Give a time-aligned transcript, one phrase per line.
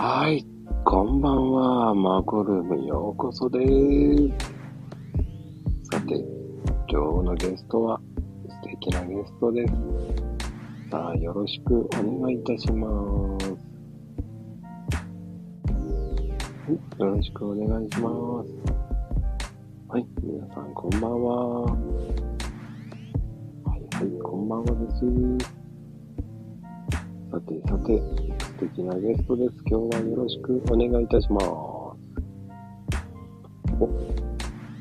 [0.00, 0.46] はい、
[0.84, 1.92] こんばんは。
[1.92, 3.72] マコルームようこそです。
[5.90, 6.14] さて、
[6.88, 8.00] 今日のゲストは
[8.48, 9.72] 素敵なゲストです。
[10.88, 11.88] さあ、よろしくお
[12.20, 12.86] 願いいたしま
[13.40, 13.50] す。
[15.66, 15.72] は
[16.68, 18.54] い、よろしくお願いします。
[19.88, 21.64] はい、皆さんこんばんは。
[21.64, 21.80] はい
[23.96, 25.00] はい、こんばんはです。
[27.32, 28.00] さてさて、
[28.58, 29.54] 素敵なゲストです。
[29.70, 31.06] 今日はよろしくお願いい。
[31.06, 31.46] たします。
[31.46, 31.96] お、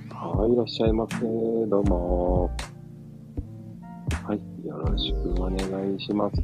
[0.09, 0.55] はい、い。
[0.55, 0.93] らっしゃい。
[0.93, 1.19] ませ。
[1.19, 1.27] ど
[1.81, 2.49] うも。
[4.23, 5.55] はい、よろしくお願
[5.95, 6.01] い。
[6.01, 6.41] します。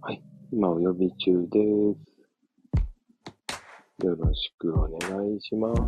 [0.00, 1.94] はい、今お呼び中で
[4.00, 4.04] す。
[4.04, 4.98] よろしくお願
[5.32, 5.40] い。
[5.40, 5.80] します。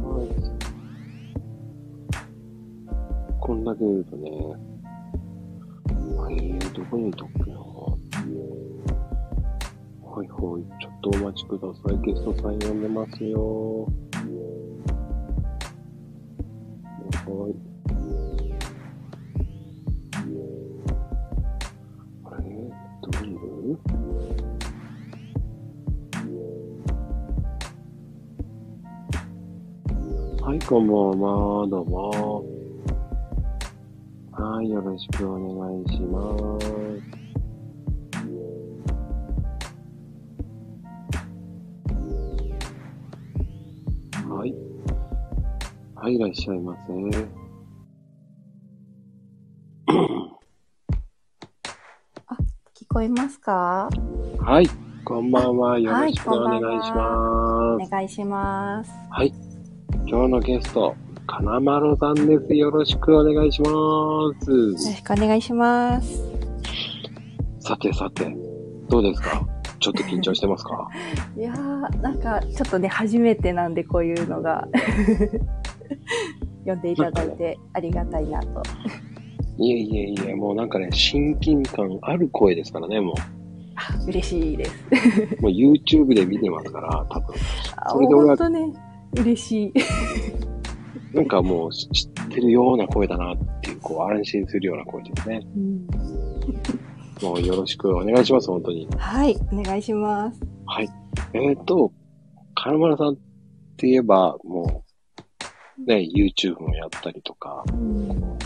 [3.41, 4.76] こんだけ言うとね、
[6.29, 7.97] えー、どこにいたっけなは
[10.25, 11.99] いはい、ちょっとお待ちください。
[12.01, 13.87] ゲストさん呼んでますよ。
[17.27, 17.55] はい。
[22.25, 22.71] あれ？
[23.03, 23.37] どういる
[30.43, 31.67] はい、こんばんは。
[31.69, 32.56] どうも。
[34.39, 36.21] はい、よろしくお願いしま
[36.61, 36.69] す。
[44.29, 44.55] はい。
[45.95, 46.93] はい、いらっしゃいませ。
[52.75, 53.89] 聞こえますか？
[54.41, 54.67] はい、
[55.07, 55.79] こんばんは。
[55.79, 57.87] よろしくおはい願いしこます。
[57.87, 58.93] お願いします。
[59.11, 59.33] はい。
[60.07, 60.95] 今日のゲスト、
[61.27, 62.55] 金丸さんです。
[62.55, 63.69] よろしくお願いしま
[64.41, 64.51] す。
[64.51, 66.23] よろしくお願いします。
[67.61, 68.35] さてさて、
[68.89, 69.47] どうですか？
[69.81, 70.89] ちょっと緊張してますか？
[71.37, 74.67] いやー、なんか、ちょっとね、初めてなんで、こういうのが。
[76.65, 78.49] 読んでいただいてありがたいなと。
[79.59, 83.15] いえいえいえ、もうなんかね、親近感ある声ですからね、も
[83.77, 84.73] あ嬉しいです。
[85.39, 85.43] う。
[85.43, 87.35] もう YouTube で見てますから、多分。
[87.77, 88.73] あ、それで俺はほんとね、
[89.17, 89.73] 嬉しい。
[91.17, 95.41] なんかもう知ってるような声だなっていう、こう安心するような声ですね。
[95.57, 95.87] うん
[97.23, 98.87] もうよろしくお願いします、本当に。
[98.99, 100.39] はい、お願いします。
[100.67, 100.89] はい。
[101.33, 101.91] えっ、と、
[102.55, 103.15] 金丸さんっ
[103.79, 104.85] て言えば、も
[105.79, 108.39] う、ね、YouTube もやったりとか、うん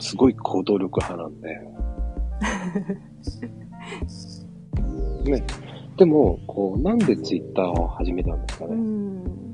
[0.00, 1.48] すごい行動力派なんで。
[5.30, 5.46] ね。
[5.98, 8.74] でも、こう、なんで Twitter を始めたんですかうね。
[8.74, 9.53] んえ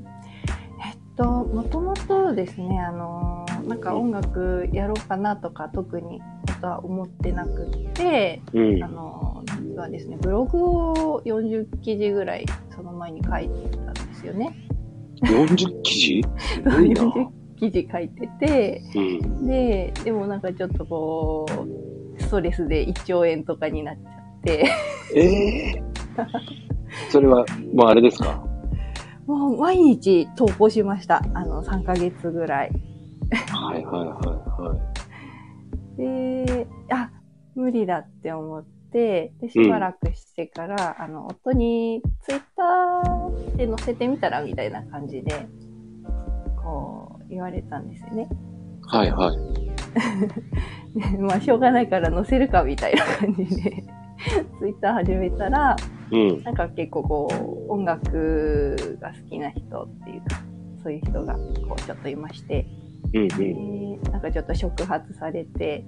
[1.15, 6.25] と、もともとですね、あのーなんか音楽やろうかなとか特にこ
[6.61, 8.87] とは思ってなくって、うんあ。
[8.87, 12.45] のー実はですね、ブログを40記事ぐらい
[12.75, 14.55] その前に書いてたんですよね。
[15.23, 16.23] 40記事？
[16.37, 17.01] すごいな。
[17.03, 18.99] 40記事書いてて、う
[19.43, 19.47] ん。
[19.47, 21.45] で、でもなんかちょっとこ
[22.17, 24.65] う、ストレスで1兆円とかになっちゃって、
[25.15, 25.23] え
[25.77, 25.83] え
[27.09, 28.43] それは、もうあれですか？
[29.27, 31.23] もう毎日投稿しました。
[31.33, 32.71] あの、3ヶ月ぐらい。
[33.47, 34.91] はいはいはいは
[35.97, 37.11] で、あ、
[37.55, 45.47] 無理だって思って、で、しばらくしてから、あの、夫にツイッターで載せてみたらみたいな感じで、
[46.61, 48.29] こう、言われたんですよね。
[48.93, 48.97] い。
[48.97, 49.37] はいはい。
[51.13, 53.83] でまあ、しょうがないから載せるかみたいな感じで、
[54.59, 55.75] ツイッター始めたら、
[56.11, 56.43] うん。
[56.43, 60.41] なんか結構こう、音楽が好きな人っていうか、
[60.83, 62.67] そういう人がこうちょっといまして、
[63.13, 64.01] うんでうん。
[64.11, 65.85] なんかちょっと触発されて、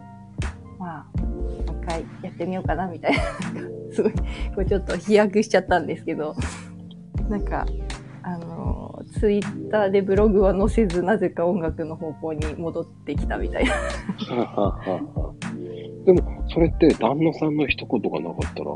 [0.80, 3.22] まあ、もう一回やってみようかなみたいな、
[3.92, 4.20] すごい、こ
[4.58, 6.36] うちょっと飛躍しちゃったんですけど、
[7.30, 7.66] なんか、
[8.24, 13.72] あの、ツイッターでブログは載せず、なぜか音楽の方向に戻ってきたみたいな。
[16.06, 18.72] でも、それって旦那さんの一言がなかったら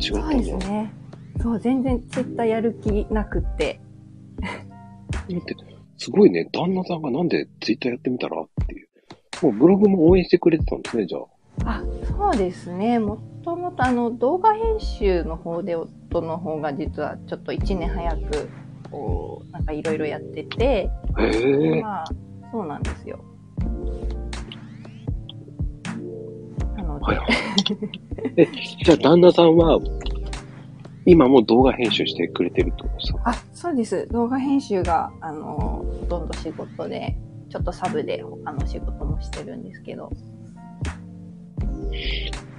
[0.00, 0.58] 違ったそうんですだ。
[0.68, 0.92] ね。
[1.40, 3.80] そう、全然ツイッターやる気なくって。
[4.40, 4.48] だ
[5.38, 5.56] って、
[5.96, 8.88] すごいね、旦那さんがなんでツイッターやってみたらっていう。
[9.42, 11.24] もうブログも応援してくれてたんですね、じゃあ。
[11.64, 12.98] あ、そうですね。
[12.98, 18.48] もともとあの動画編集の方で夫の方が実はちょっと1年早く、
[18.90, 21.82] こう、なんかいろいろやってて、へえ。
[21.82, 22.04] まあ、
[22.50, 23.18] そうなんですよ。
[26.76, 27.28] なので、はいはい。
[28.36, 28.46] え、
[28.84, 29.78] じゃあ旦那さんは、
[31.06, 33.20] 今も動画編集してくれてるってことですか？
[33.26, 34.08] あ、そうです。
[34.10, 37.16] 動画編集が、あの、ほとんど仕事で、
[37.50, 40.10] ちょっとサブで他の仕事もしてるんですけど。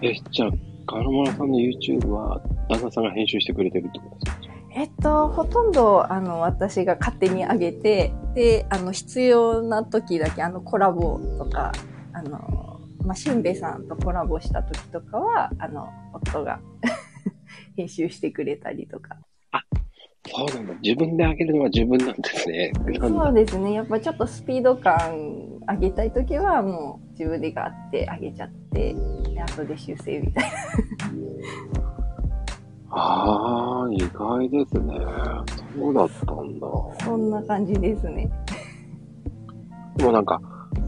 [0.01, 0.51] え、じゃあ、
[0.85, 4.45] 川村さんの YouTube は、旦那さんが編集してくれてるってことですか？
[4.77, 11.71] えっと、ほとんど、あの、私が勝手に上げて、で、あの、必要な時だけ、あの、コラボとか、
[12.13, 12.64] あの、
[13.05, 16.59] まあ、しゅんべいさんとコラボした時とかは、あの、夫が
[17.77, 19.17] 編集してくれたりとか。
[20.27, 20.73] そうなんだ。
[20.81, 22.71] 自分で上げるのは自分なんですね。
[22.99, 23.73] そだうですね。
[23.73, 25.15] やっぱちょっとスピード感
[25.67, 28.95] 上げたい時は、もう自分でがあって上げちゃって、
[29.33, 30.49] で後で修正みたいな。
[32.97, 34.95] ああ、意外ですね。
[35.75, 36.67] そうだったんだ。
[37.03, 38.29] そんな感じですね。
[39.97, 40.41] でもなんか、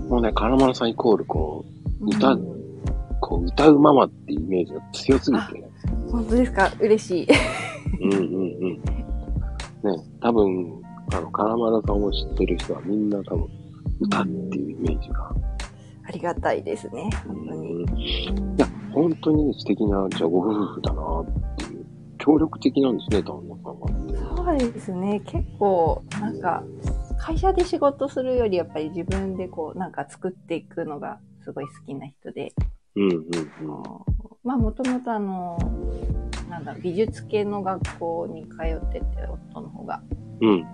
[0.10, 1.66] もうね、金丸さんイコール、こ
[2.02, 2.56] 歌うんう、
[3.22, 5.64] こう、歌うママってイメージが強すぎて。
[6.12, 6.72] 本当ですか？
[6.80, 7.28] 嬉しい。
[8.02, 8.74] うんうんうん。
[8.78, 10.82] ね、多分、
[11.14, 13.48] あの、金丸さんを知ってる人はみんな多分、
[14.02, 15.34] 歌っていうイメージが。
[16.06, 17.10] ありがたいですね。
[17.28, 17.84] 本当に。
[17.84, 21.26] うんいや、本当に素敵な、じゃあご夫婦だなっ
[21.58, 21.86] ていう。
[22.18, 24.58] 協力的なんですね、旦那さんは。
[24.60, 25.22] そうですね。
[25.26, 26.64] 結構、なんか、
[27.18, 32.54] 会社で仕事するより、やっぱり自分でこう、なんか作っていくのがすごい好きな人で、
[32.98, 33.24] うんうんうん。
[34.44, 35.58] まあ、もともとあの、
[36.50, 39.06] なん美術系の学校に通ってて、
[39.54, 40.02] 夫の方が。
[40.42, 40.66] うん。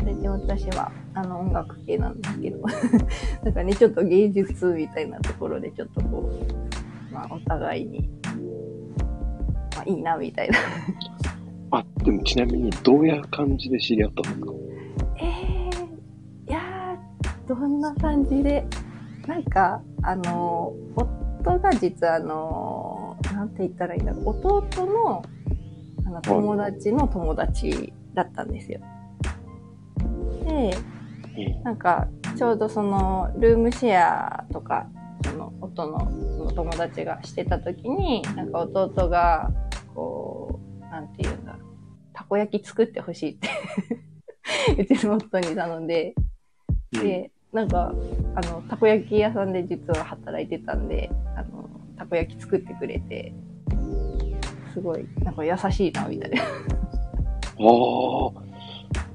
[0.00, 2.58] それで私は、あの、音楽系なんですけど、
[3.44, 6.28] なんかね、ちょっと芸術みたいなところで、ちょっとこ
[7.10, 8.10] う、まあ、お互いに、
[9.76, 10.58] まあ、いいな、みたいな。
[11.70, 14.52] あ、でもちなみにどういう感じで知り合ったんですか？
[15.20, 18.66] えー、いやー、どんな感じで、
[19.26, 25.22] なんか、あの、夫が実はあの、なんて言ったらいいんだろう、弟の、
[26.06, 28.80] あの、友達の友達だったんですよ。
[30.44, 30.76] で、
[31.64, 34.86] なんか、ちょうどその、ルームシェアとか、
[35.24, 35.98] その、夫の、
[36.36, 39.50] その友達がしてた時に、なんか弟が、
[39.94, 41.62] こう、なんて言うんだろう、
[42.12, 43.48] たこ焼き作ってほしいって、
[44.78, 46.14] うちの夫に頼んで、
[46.94, 47.00] うん。
[47.00, 47.94] で、なんか、
[48.34, 53.32] あの、たこ焼き屋さんで実は働いてたんで、あの、たこ焼き作ってくれて、
[54.74, 56.42] すごい、なんか優しいな、みたいな。
[56.42, 56.48] ああ、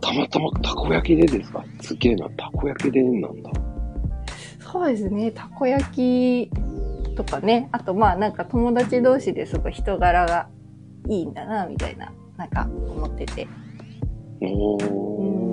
[0.02, 1.64] たまたまたこ焼きでですか？
[1.82, 3.52] すげえな、たこ焼きでなんだ。
[4.60, 6.50] そうですね、たこ焼き
[7.16, 10.50] とかね、あとまあなんか友達同士ですごい人柄が
[11.08, 13.48] いいんだな、みたいな、なんか思ってて。
[14.42, 14.84] おうー。
[14.84, 15.51] ーん。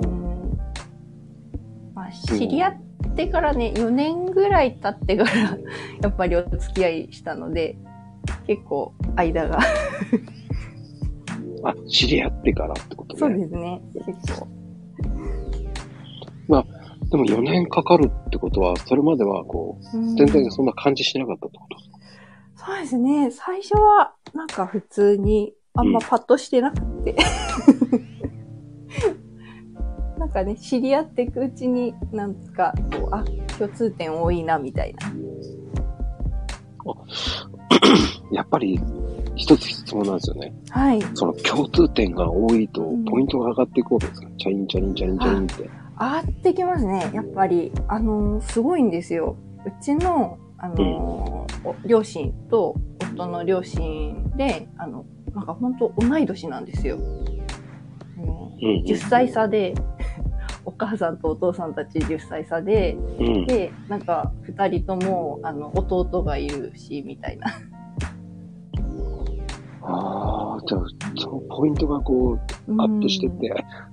[2.09, 2.73] まあ知り合っ
[3.15, 5.31] てからね、4年ぐらい経ってから、
[6.01, 7.77] やっぱりお付き合いしたので、
[8.47, 9.59] 結構間が。
[11.63, 13.19] あ、知り合ってからってことね。
[13.19, 14.47] そうですね、結構。
[17.11, 21.77] でも4年かかるってことは、それまではこう、うん全然そんな感じしなかったってこと？
[21.77, 23.31] ですかそうですね。
[23.31, 27.15] 最初は、なんか普通に、あんまパッとしてなくて。
[30.29, 33.25] なんかね、知り合っていくうちに、なんか、こう、あ、
[33.57, 35.11] 共通点多いな、みたいな。
[38.31, 38.79] やっぱり、
[39.35, 40.53] 一つ質問なんですよね。
[40.69, 41.01] はい。
[41.15, 45.63] その共通点が多いとうん、ポイントが上がっていくわけですか、チャリンチャリンチャリンチャリンって。
[45.63, 47.09] 上がってきますね。
[47.11, 49.35] やっぱり、あのーすごいんですよ。
[49.65, 52.75] うちの、あのーお両親と
[53.15, 56.97] 夫の両親で、あの、なんか本当同い年なんですよ。
[56.97, 59.73] うん10歳差で、
[60.69, 63.47] お母さんとお父さんたち10歳差で、うん。
[63.47, 67.47] で、なんか二人とも、あの、弟がいるし、みたいな。
[69.81, 70.81] ああ、じゃあ、
[71.17, 73.51] そのポイントがこう、アップしてっうんて、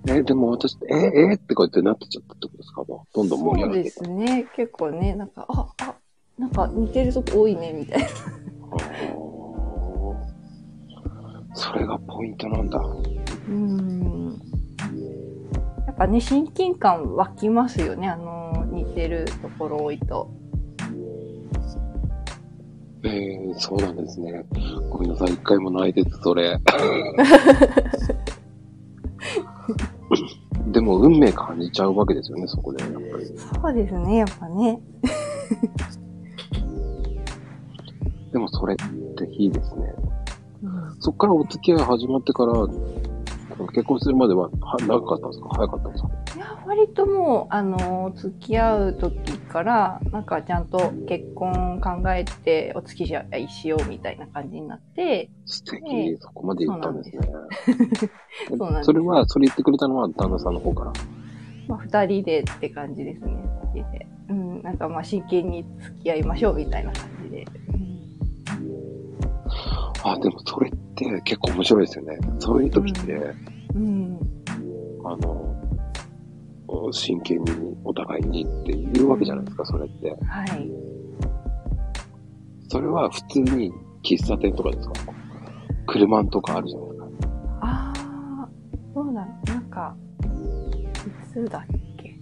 [0.08, 0.94] え、でも私、え、
[1.30, 1.34] え？
[1.34, 2.84] ってこうやってなってちゃったってことですか？
[2.84, 4.04] もう、どんどん盛り上そうでがっていく。
[4.04, 4.46] すね。
[4.54, 5.94] 結構ね、なんか、あ、あ、
[6.36, 8.08] なんか似てるとこ多いね、みたいな。
[11.54, 12.78] それがポイントなんだ。
[13.48, 14.25] うん。
[15.96, 18.06] やっぱね、親近感湧きますよね。
[18.06, 20.30] あの、似てるところ多いと。
[23.02, 24.44] えー、そうなんですね。
[24.90, 26.60] ごめんなさい、一回もないです、それ。
[30.70, 33.24] でも、運命感じちゃうわけですよね、そこで、やっぱり。
[33.24, 34.78] そうですね、やっぱね。
[38.32, 38.76] でも、それっ
[39.16, 39.94] ていいですね。
[40.62, 42.52] うんそっからお付き合い始まってから、
[43.72, 45.48] 結婚するまでは、は長かったんですか？
[45.50, 46.10] 早かったんですか？
[46.36, 57.28] いや、割ともう、あの、付き合う時から、なんかちゃんと結婚考えてお付き合いしようみたいな感じになって、素敵、ええそこまで言ったんですね。
[58.58, 60.92] そうなんですそれは、それ言ってくれたのは旦那さんの方から？
[61.68, 63.32] まあ、二人でって感じですね。
[64.28, 67.44] うん、なんかまあ真剣に付き合いましょうみたいな感じで。
[70.06, 72.18] うんあ、でもそれって結構面白いですよね。
[72.38, 73.34] そういう時って、
[73.74, 74.18] うん。
[75.04, 80.16] あの、真剣にお互いにって言うわけじゃないですか、それって。
[80.26, 80.70] はい。
[82.68, 83.72] それは普通に
[84.04, 84.94] 喫茶店とかですか？
[85.86, 87.08] 車とかあるじゃないですか。
[87.62, 88.48] ああ、
[88.94, 89.50] どうだろう。
[89.50, 91.62] なんか、いつだっ
[91.96, 92.16] け？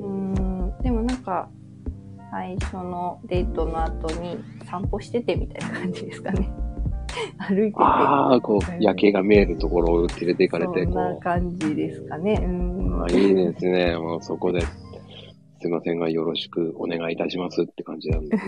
[0.00, 1.48] うーん、でもなんか、
[2.30, 6.50] 最初のデートの後に散歩しててみたいな感じですかね。
[7.38, 7.74] 歩いてて。
[7.78, 12.40] ああ、こう夜景が見えるところを連れて行かれて、そんなこ感じですかね。
[12.42, 13.02] うう、ん。
[13.04, 13.96] あいいですね。
[13.96, 18.42] もうそこで、すいませんが、よろしくお願いいたしますって感じなんで、ね。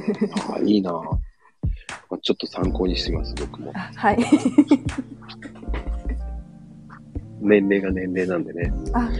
[0.55, 3.73] あいいなまあちょっと参考にしてます、僕も。
[3.75, 4.19] あはい。
[7.41, 8.73] 年齢が年齢なんでね。
[8.93, 9.11] あ、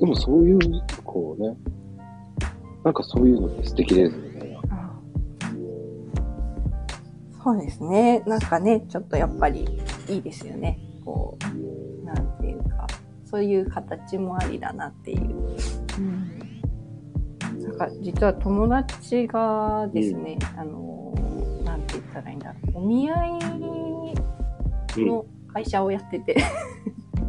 [0.00, 0.58] でもそういう、
[1.04, 1.56] こうね、
[2.84, 4.23] なんかそういうのって素敵です。
[7.44, 8.20] そうですね。
[8.20, 9.68] なんかね、ちょっとやっぱり
[10.08, 10.78] いいですよね。
[11.04, 12.86] こう、なんていうか、
[13.26, 15.56] そういう形もありだなっていう。
[15.98, 17.62] うん。
[17.62, 21.12] なんか実は友達がですね、あの、
[21.64, 22.78] なんて言ったらいいんだろう。
[22.78, 23.30] お見合い
[24.96, 25.06] うん。
[25.06, 26.42] の会社をやってて、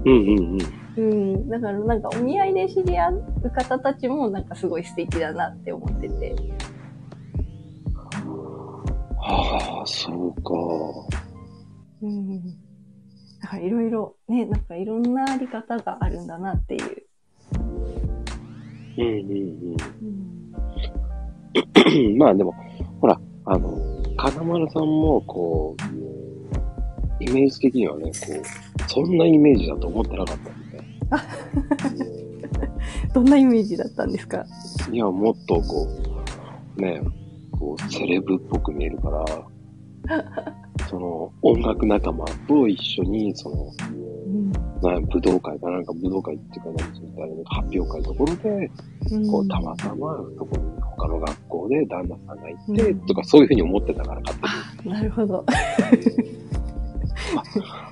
[0.05, 0.59] うんうん
[0.95, 1.11] うん。
[1.11, 1.49] うん。
[1.49, 6.35] だからなんかお見合いで知り合う方たちもなんかすごい素敵だなって思ってて。
[9.27, 10.53] はあ、そうか。
[12.01, 12.43] うん。
[13.41, 17.03] だからいろいろね、なんかいろんなあり方があるんだなっていう。
[18.97, 19.33] うんうんう
[19.71, 19.77] ん。
[22.11, 22.17] うん。
[22.17, 22.53] まあでも、
[23.01, 23.77] ほら、あの、
[24.17, 25.75] 金丸さんも、こ
[27.19, 32.15] う、イメージ的にはね、こう、そんなイメージだと思ってなかったんで。
[33.13, 34.45] どんなイメージだったんですか？
[34.91, 35.87] いや、もっとこ
[36.77, 37.01] う、ね、
[37.65, 39.25] こう、セレブっぽく見えるから、
[40.87, 43.71] その、音楽仲間と一緒に、その、
[44.27, 44.51] うん。
[44.81, 47.07] な武道会かなんか武道会っていうか、なんていう
[47.43, 48.69] か発表会のところで、
[49.31, 54.39] こう、たまたま、そこに他の学校で旦那さんがいて、うんとか、そういうふうに思ってたから、勝
[54.83, 54.93] 手に。
[54.93, 55.43] なるほど。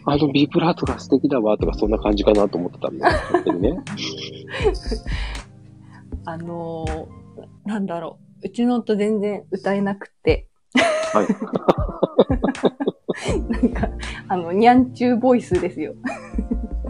[0.06, 3.80] あのビブラートが素敵だわ、とか、そんな感じかなと思ってたんだよ、勝手にね。
[6.26, 8.24] あのー、なんだろう。
[8.44, 10.48] うちの夫全然歌えなくて。
[11.14, 11.28] はい。
[13.50, 13.90] なんか、
[14.28, 15.94] あの、ニャンチューボイスですよ。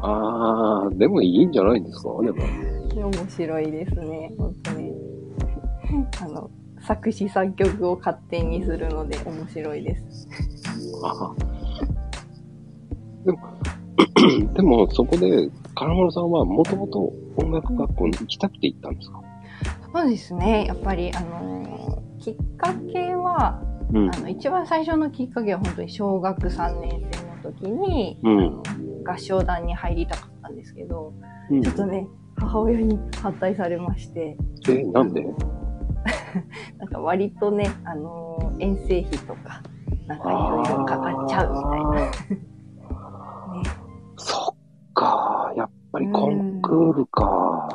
[0.02, 2.10] あー、でもいいんじゃないんですか？
[2.24, 2.38] でも。
[2.94, 4.32] で面白いですね。
[4.38, 4.92] 本当ね。
[6.22, 6.50] あの、
[6.82, 10.28] 作詞作曲を勝手にするので面白いです。
[11.04, 11.34] あ
[13.26, 13.38] でも、
[14.54, 19.22] でも、 そこで、金丸さんはもともと音楽学校に行きたくて行ったんですか？
[19.94, 20.66] そうですね。
[20.66, 24.18] やっぱり、あのーきっかけは、うんあ。
[24.20, 28.64] の、一番最初のきっかけは本当に小学3年生の時に、うん
[29.06, 31.14] 合唱団に入りたかったんですけど、
[31.52, 34.38] うんちょっとね、母親に反対されまして、
[34.70, 35.22] え、なんで？
[36.80, 39.62] なんか割とね、あのー遠征費とか、
[40.08, 41.92] なんかいろいろかかっちゃうみたいな。
[42.00, 42.12] ね、
[44.18, 44.56] そっ
[44.94, 47.68] か、やっぱりコンクールか。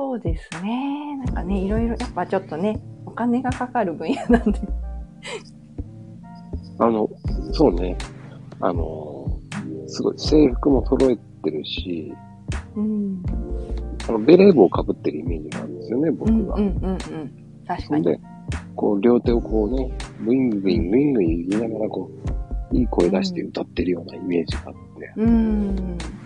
[0.00, 1.14] そうですね。
[1.18, 4.58] なんかね、いろいろ、やっぱちょっとね、お金がかかる分野なんで。
[6.80, 7.06] あの、
[7.52, 7.98] そうね。
[8.60, 9.26] あの、
[9.88, 12.14] すごい制服も揃えてるし、
[12.74, 13.22] うん。
[14.08, 16.54] あのベレー帽をかぶってるイメージがあるんですよね、僕うんが。
[16.54, 16.98] うんうんうん。
[17.66, 18.04] 確かに。
[18.04, 18.18] で、
[18.74, 19.92] こう、両手をこうね、
[20.24, 22.10] ウィンウィン、ウィンウィン言いながら、こ
[22.72, 25.12] う、いい声出して歌ってるようなイメージがあって。
[25.18, 25.76] うん。
[25.76, 26.19] ねえ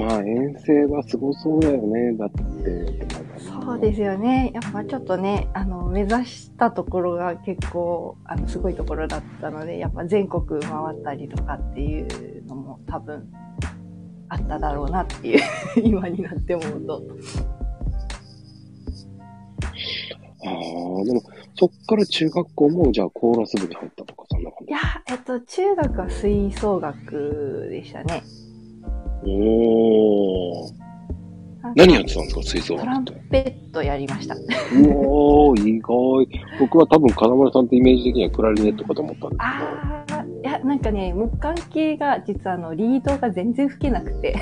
[0.00, 3.06] まあ、遠征はすごそうだよね、だって。
[3.38, 4.50] そうですよね。
[4.54, 13.30] やっぱちょっとね、あの、目指したところが結構、あの、すごいところだったので、やっぱ全国回ったりとかっていうのも多分、
[14.30, 15.40] あっただろうなっていう、
[15.84, 17.02] 今になって思うと。
[20.46, 21.22] ああ、でも、
[21.56, 24.78] そっから中学校も、じゃあコーラス部に入ったとか、そんな感いや、
[25.10, 28.22] えっと、中学は吹奏楽でしたね。
[29.24, 29.30] じ。
[29.30, 30.80] おー。
[31.76, 33.04] 何やってたんですか、吹奏トラン。
[33.04, 34.34] ペットやりました。
[34.34, 34.38] う
[34.88, 36.26] おー、意外。
[36.58, 44.36] 僕は多分、金丸さんってイメージ的にはクラリネットかと思ったんですああ、いや、なんかね、木管系が実はあの、リードが全然吹けなくて、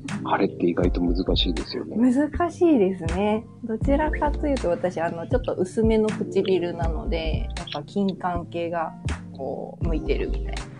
[0.00, 1.96] けど、あれって意外と難しいですよね。
[1.96, 3.44] 難しいですね。
[3.64, 8.92] どちらかというと私、あの、ちょっと薄めの唇なので、やっぱ金管系が、
[9.36, 10.79] こう、向いてるみたいな。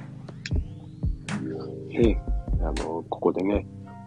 [1.92, 2.18] ええ、
[2.62, 3.66] あの、ここでね、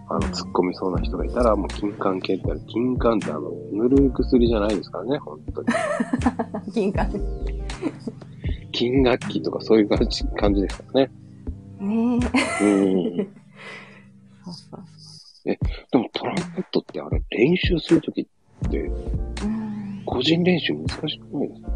[0.09, 2.61] あの、突っ込みそうな人がいたら、もう金管系ってある。
[2.67, 5.67] 金管ってあの、塗る薬じゃないですからね、本当に。
[6.73, 7.09] 金管。
[8.71, 11.11] 金楽器とかそういう感じ感じですからね。
[11.79, 12.19] ね
[12.61, 12.65] え。
[12.65, 13.27] うん。
[14.45, 14.83] そうそう
[15.45, 15.57] で
[15.97, 18.25] もトランペットってあれ、練習するときっ
[18.69, 18.91] て。
[20.05, 21.69] 個人練習難しくないですか？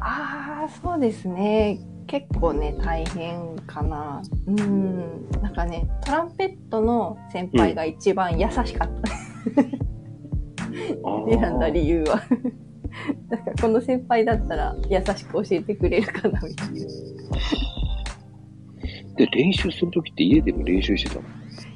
[0.00, 1.78] ああ、そうですね。
[2.06, 4.22] 結構ね、大変かな。
[4.46, 5.28] うん。
[5.42, 8.86] なんかね、トランペットの先輩が一番優しかった。
[11.04, 12.22] あ選んだ理由は。
[13.30, 16.74] なんかこの先輩だったら優しく教えてくれるかなみたいな。
[16.76, 16.80] い
[19.16, 21.22] で、練習するときって家でも練習してたの？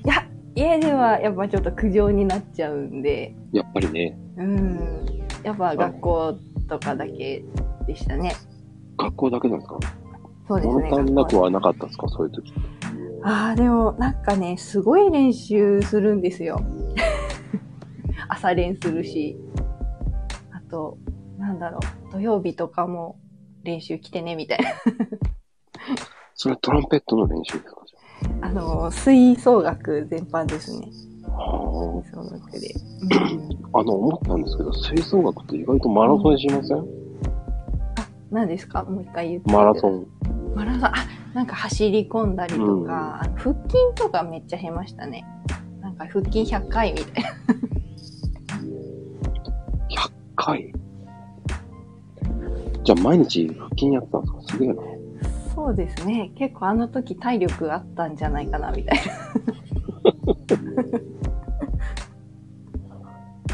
[0.05, 5.07] や、家ではやっぱちょっと苦情になっちゃうんで、やっぱりね、うん。
[5.43, 6.35] やっぱ学校
[6.69, 7.45] とかだけ
[7.87, 8.33] でしたね。
[8.99, 9.79] 学校だけなんですか？
[10.49, 10.89] そうですね。
[10.91, 12.09] 物足んなくはなかったですか？
[12.09, 12.53] そういうとき。
[13.25, 16.61] ああ、でもなんかね、すごい練習するんですよ。
[18.29, 19.37] 朝練するし。
[20.53, 20.99] あと、
[21.39, 23.19] なんだろう、土曜日とかも
[23.65, 24.65] 練習来てね、みたいな。
[26.35, 27.83] それはトランペットの練習ですか？
[27.87, 27.95] じ
[28.43, 30.89] あの、吹奏楽全般ですね。
[31.27, 32.75] ゃあは吹奏楽で。
[33.75, 33.79] あ。
[33.81, 36.83] あの、思ったんですけど、吹奏楽って意外とマラソンしません、あ、
[38.37, 38.85] 何ですか？
[38.85, 39.51] もう一回言って。
[39.51, 39.89] マラソ。
[39.89, 40.07] ン。
[40.55, 40.93] マラソン、あ、
[41.35, 45.25] なんか走り込んだりとか、うん腹筋とかめっちゃ減ましたね。
[45.81, 47.31] なんか腹筋100回みたいな。
[49.89, 50.73] 100回？
[52.85, 54.41] じゃあ毎日腹筋やってたんですか？
[54.43, 54.75] すげえな。
[55.55, 56.31] そうですね。
[56.37, 59.03] 結構あの時体力あったんじゃないかな、みたいな。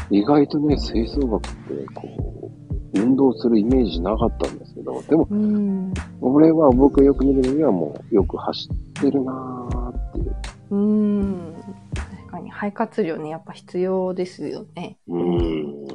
[0.11, 2.51] 意外とね、吹奏楽って、こ
[2.93, 4.62] う、運動するイメージなかったんですけ
[5.01, 5.93] ど、でも、うん。
[6.21, 10.35] 俺は僕がよく見るにはもう、よく走ってるなーっていう。
[10.71, 11.55] うん。
[11.95, 14.97] 確かに肺活量ね、やっぱ必要ですよね。
[15.07, 15.85] うーん。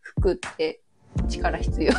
[0.00, 0.80] 服って
[1.28, 1.92] 力必要。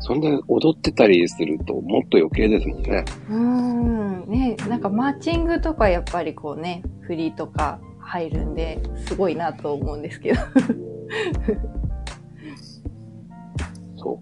[0.00, 3.04] そんで踊ってたりするともっと余計ですもんね。
[3.28, 4.28] うん。
[4.30, 10.40] ね、なんかマーチングとかやっぱりこうね、振りとか入るんで、すごいなと思うんですけど。
[13.98, 14.20] そ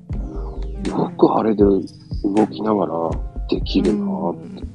[0.84, 0.88] う。
[0.88, 1.80] よくあれで動
[2.50, 3.10] きながら
[3.48, 4.60] できるなーって。
[4.60, 4.66] うん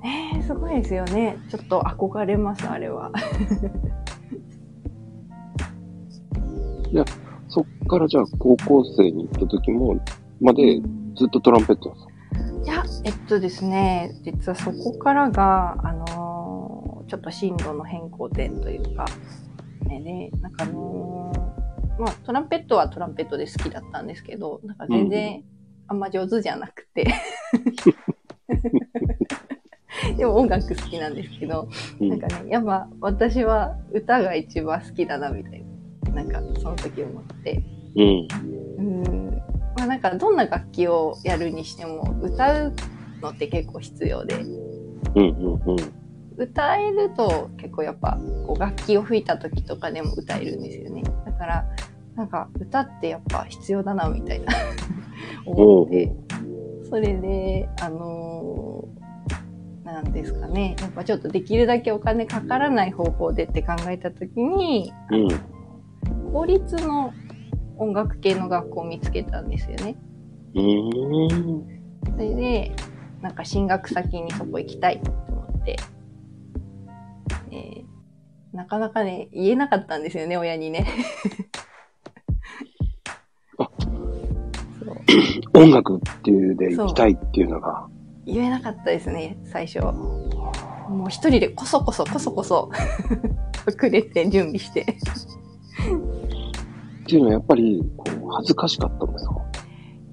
[0.00, 1.36] ねえすごいですよね。
[1.50, 3.10] ちょっと憧れます、あれは。
[7.48, 9.98] そっからじゃあ高校生に行った時も、
[10.40, 10.80] まで
[11.16, 11.96] ずっとトランペット
[12.64, 19.06] いや、えっとですね、実はそこからが、あのーちょっと進路の変更点というか、
[19.86, 21.57] ね、ね、なんかあのー
[21.98, 25.42] まあ、トランペットはトランペットで好きだったんですけど、なんか全然
[25.88, 27.06] あんま上手じゃなくて。
[30.16, 31.68] でも音楽好きなんですけど、
[32.00, 35.64] うんなんかね、やっぱ私は歌が一番好きだなみたい
[36.04, 37.62] な、なんかその時思って。
[37.96, 38.28] うん。
[38.78, 39.42] うん。
[39.76, 42.74] まあなんかどんな楽器をやるにしても歌う
[43.20, 45.76] のって結構必要で、うんうんうん。
[46.38, 51.02] 歌えると結構やっぱこう楽器を吹いた時とかでも歌えるんですよね。
[51.26, 51.66] だから
[52.14, 54.52] なんか歌ってやっぱ必要だなみたいな
[55.46, 56.12] 思って、
[56.88, 58.98] それで、あのー
[59.84, 60.76] なんですかね。
[60.80, 66.32] やっぱちょっとできるだけお金かからない方法でって考えた時に、うん。
[66.32, 67.12] 公立の
[67.78, 69.96] 音楽系の学校を見つけたんですよね。
[70.54, 71.80] うーん。
[72.12, 72.72] それで、
[73.22, 75.76] なんか進学先にそこ行きたいと思って、
[77.52, 77.98] えー
[78.50, 80.86] なかなかね、言えなかったんですよね、親にね。
[85.52, 87.86] 音楽っていうで行きたいっていうのが。
[88.24, 89.80] 言えなかったですね、最初。
[89.80, 92.70] もう一人でこそこそこそこそ
[93.82, 94.80] 隠れて準備して。
[94.80, 94.86] っ
[97.06, 99.34] ていうのはやっぱり、こう、恥ずかしかったんですか？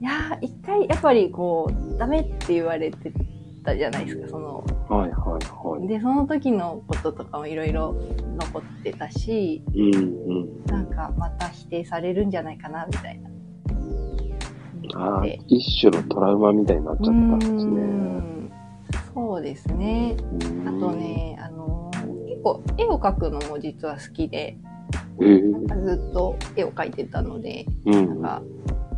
[0.02, 3.14] いやー、一回やっぱりこう、ダメって言われて
[3.66, 5.88] たじゃないですか、その、はいはいはい。
[5.88, 7.96] で、その時のこととかもいろいろ
[8.38, 10.66] 残ってたし、うんうん。
[10.66, 13.30] なんかまた否定されるんじゃないかな、みたいな。
[14.98, 17.82] ああで、一種のトラウマみたいになっちゃったんですうね。
[17.82, 18.52] ん
[19.14, 20.16] そうですね。
[20.66, 20.92] あと。
[20.92, 21.96] ね、あのー
[22.28, 24.58] 結構絵を描くのも実は好きで、
[25.22, 25.42] ええ
[25.84, 27.94] ずっと絵を描いてたので、うん。
[28.08, 28.42] なんか、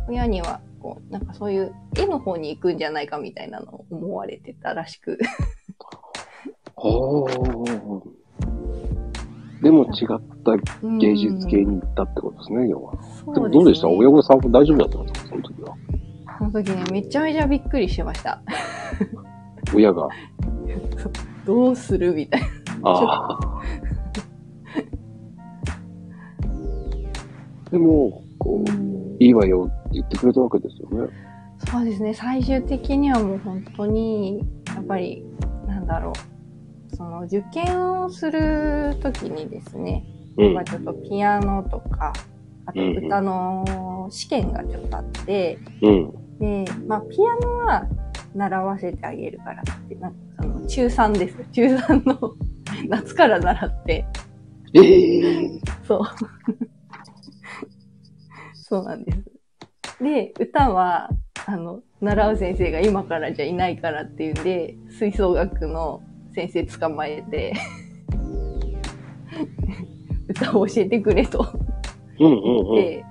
[0.08, 5.18] 親には、こう、なんかそういう絵の方に行くんじゃないかみたいなのを思われてたらしく。
[6.74, 8.18] ほー。
[9.62, 10.56] でも違った
[10.98, 12.92] 芸術系に行ったってことですね、要は。
[13.26, 13.82] うんでもどうでした？
[13.82, 15.76] そ親御さんも大丈夫だったんですかその時は。
[16.38, 18.40] その時ね、めちゃめちゃびっくりしました。
[19.74, 20.08] 親が。
[21.44, 22.46] どうするみたいな。
[22.84, 23.62] ああ。
[27.72, 28.70] でも、こう、
[29.20, 31.12] いいわよって言ってくれたわけですよね。
[31.70, 32.14] そうですね。
[32.14, 35.24] 最終的にはもう本当に、やっぱり、
[35.66, 36.96] なんだろう。
[36.96, 40.04] その受験をするときにですね、
[40.36, 40.64] うんまあ。
[40.64, 42.12] ちょっとピアノとか、
[42.66, 46.38] あと歌の試験がちょっとあって、うん。
[46.38, 47.86] で、まあピアノは
[48.34, 51.44] 習わせてあげるからって、なんかその中3ですよ。
[51.52, 52.34] 中3の
[52.88, 54.06] 夏から習って、
[54.74, 56.00] ええそう。
[58.68, 59.18] そうなんです。
[60.02, 61.08] で、歌は、
[61.46, 66.02] あの、習う先生が今からじゃいないからっていうんで、吹奏楽の
[66.34, 67.54] 先生捕まえて、
[70.28, 71.46] 歌を教えてくれと
[72.20, 72.74] うんうんうん。
[72.74, 73.04] で、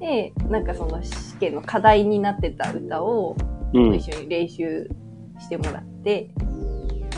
[0.00, 3.36] で、なんかその試験の課題になってた歌を
[3.74, 3.94] うん。
[3.94, 4.88] 一緒に練習
[5.38, 6.30] してもらって、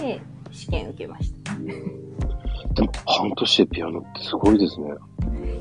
[0.01, 1.53] で、試験受けました。
[2.79, 4.91] でも、半年でピアノってすごいですね。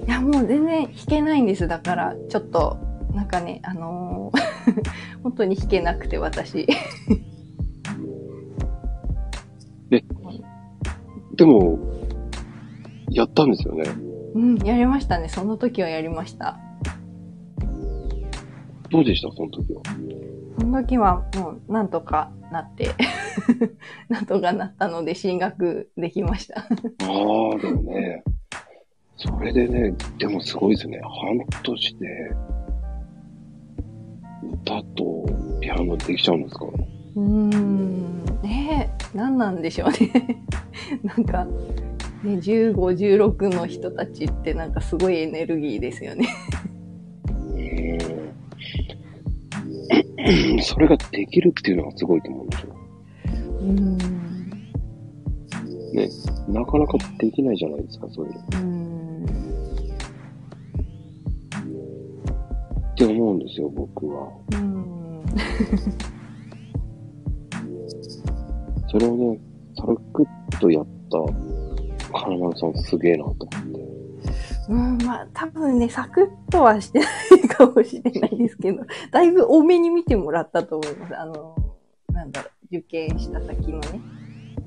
[0.08, 1.68] いや、もう全然弾けないんです。
[1.68, 2.78] だから、ちょっと、
[3.14, 4.38] なんかね、あのー
[5.24, 6.68] 本当に弾けなくて、私。
[9.90, 11.80] でも、
[13.10, 13.84] やったんですよね。
[14.36, 15.30] うん、やりましたね。
[15.30, 16.60] その時はやりました。
[18.90, 19.82] どうでしたその時は？
[20.68, 22.90] その時はもう、なんとかなって、
[24.10, 26.60] なんとかなったので、進学できました。
[26.60, 26.68] ああ、
[27.58, 28.22] でもね、
[29.16, 31.00] それでね、でもすごいですね。
[31.00, 32.08] 半年で、
[34.66, 35.26] 歌と
[35.62, 36.66] ピアノできちゃうんですか？
[37.16, 40.44] うーん、ねえ、何なんでしょうね。
[41.02, 41.46] なんか、
[42.26, 46.28] ね、15、16の人たちってなんかすごいエネルギーですよね。
[50.62, 52.76] それができるっていうのがすごいと思うんですよ。
[53.62, 53.98] うーん。
[55.94, 56.10] ね、
[56.50, 58.40] なかなかできないじゃないですか、そういうの。
[58.40, 59.26] うーん。
[62.92, 64.28] って思うんですよ、僕は。
[64.52, 65.24] うーん。
[68.90, 69.40] それをね、
[69.76, 71.20] サルクッとやった
[72.20, 73.40] 金丸さんすげえなと思っ
[73.74, 73.87] て。
[74.70, 77.10] うん、まあ、多分ね、サクッとはしてない
[77.48, 81.18] かもしれないですけど、 だいぶ多めに見てもらったと思います。
[81.18, 81.56] あの、
[82.12, 84.02] なんだろう、受験した先のね、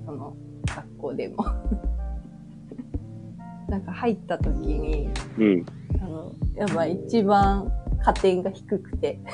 [0.06, 0.34] その、
[0.66, 1.44] 学校でも。
[3.68, 5.66] なんか入った時に、うん。
[6.00, 7.70] あの、やっぱ一番
[8.02, 9.20] 加点が低くて。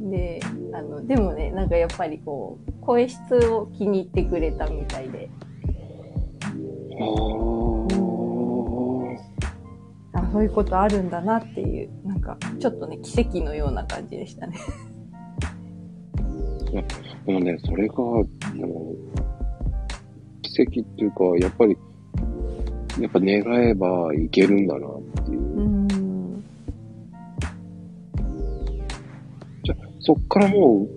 [0.00, 0.40] で、
[0.72, 5.28] あの、でもね、なんかやっぱりこう、声質を気に入ってくれたみたいで、
[10.34, 14.58] そういうことあるんだなっていう、なんか、ちょっとね、奇跡のような感じでしたね。
[17.24, 17.98] でもね、それが、あ
[18.56, 18.66] の、
[20.42, 21.78] 奇跡っていうか、やっぱり、
[23.00, 25.40] やっぱ願えばいけるんだなっていう。
[25.40, 25.88] うん。
[29.62, 30.88] じゃあそっからも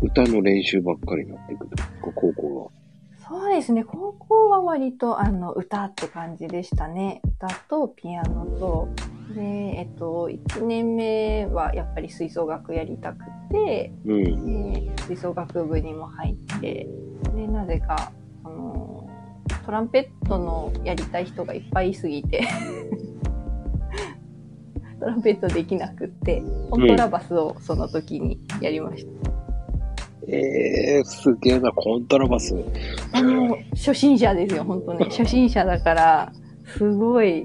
[0.00, 2.79] う、歌の練習ばっかりになっていくとか、高校は。
[3.30, 7.22] そうですね、高校は割と、あの、歌って感じでしたね。
[7.38, 8.88] 歌とピアノと、
[9.32, 14.72] で、えっと、1年目はやっぱり吹奏楽やりたくて、うん。
[14.72, 16.88] で吹奏楽部にも入って、
[17.32, 18.10] で、なぜか、
[18.42, 19.08] あの、
[19.64, 22.42] トランペットのやりたい人がいっぱいいすぎて、
[24.98, 29.19] トランペットできなくって、コントラバスをその時にやりました。
[30.32, 32.54] ええー、すげえな、コントラバス。
[33.12, 35.06] あの、初心者ですよ、本当ね。
[35.10, 36.32] 初心者だから、
[36.66, 37.44] すごい、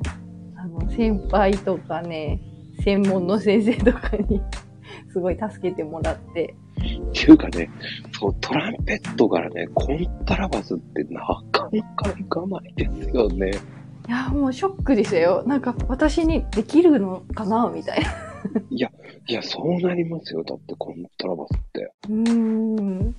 [0.56, 2.40] あの、先輩とかね、
[2.84, 4.40] 専門の先生とかに、
[5.12, 7.70] すごい助けてもらって、っていうかね、
[8.20, 11.22] そう、トランペットからね、コントラバスってな
[11.52, 13.52] かなかいかないですよね。
[14.08, 15.44] いや、もうショックでしたよ。
[15.48, 18.35] なんか、私にできるのかなみたいな。
[18.70, 18.80] い
[19.34, 20.44] や、そうなりますよ。
[20.44, 21.92] だってコントラバスって。
[22.10, 23.16] うーん。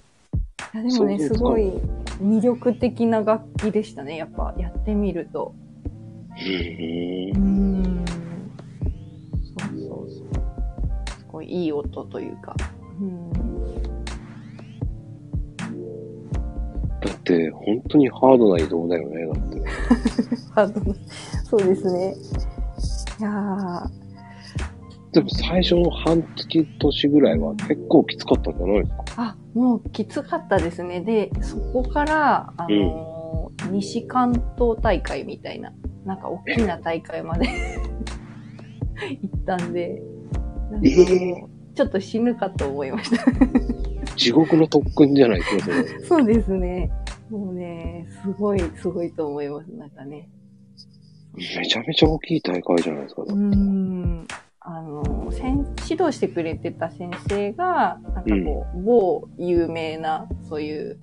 [0.74, 1.72] いや、でもね、すごい
[2.20, 4.16] 魅力的な楽器でしたね。
[4.16, 5.54] やっぱ、やってみると。
[6.30, 7.34] うー。
[7.34, 8.04] うん。
[9.58, 10.28] そうそうそう。
[11.18, 12.54] すごいいい音というか。
[13.00, 13.32] うん。
[17.00, 19.26] だって、本当にハードな移動だよね。
[19.26, 19.62] だって。
[20.52, 20.96] ハードな
[21.44, 22.14] そうですね。
[23.18, 24.05] いやー
[25.16, 29.04] でも最初の半月年ぐらいは結構きつかったんじゃないですか？
[29.16, 31.00] あ、もうきつかったですね。
[31.00, 33.16] で、そこから、あのー
[33.72, 35.72] 西関東大会みたいな、
[36.04, 37.48] なんか大きな大会まで
[39.22, 40.02] 行ったんで、
[40.70, 43.24] なんかもうちょっと死ぬかと思いました。
[44.16, 46.00] 地獄の特訓じゃないですか、それ。
[46.04, 46.90] そうですね。
[47.30, 49.68] もうね、すごい、すごいと思います。
[49.72, 50.28] なんかね。
[51.34, 53.22] めちゃめちゃ大きい大会じゃないですか。
[53.22, 54.26] うーん。
[54.68, 60.98] あの、先指導してくれてた先生が、なんかこう、某有名な、そういう、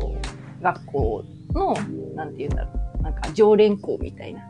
[0.00, 0.16] こ
[0.60, 1.74] う、学校の、
[2.14, 2.70] なんて言うんだろ
[3.00, 4.42] う、なんか常連校みたいな。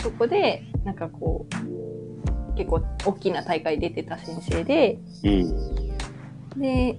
[0.00, 6.58] そこで、なんかこう、結構大きな大会出てた先生で、うん。
[6.58, 6.98] で、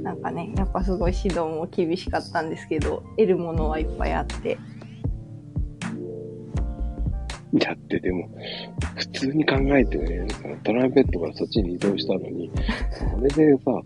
[0.00, 4.58] なんかね、やっぱすごい指導も厳しかったんですけど、得るものはいっぱいあって。
[7.54, 8.28] だってでも、
[8.96, 10.26] 普通に考えてね、
[10.64, 12.50] トランペットがそっちに移動したのに、
[12.92, 13.82] それでさ、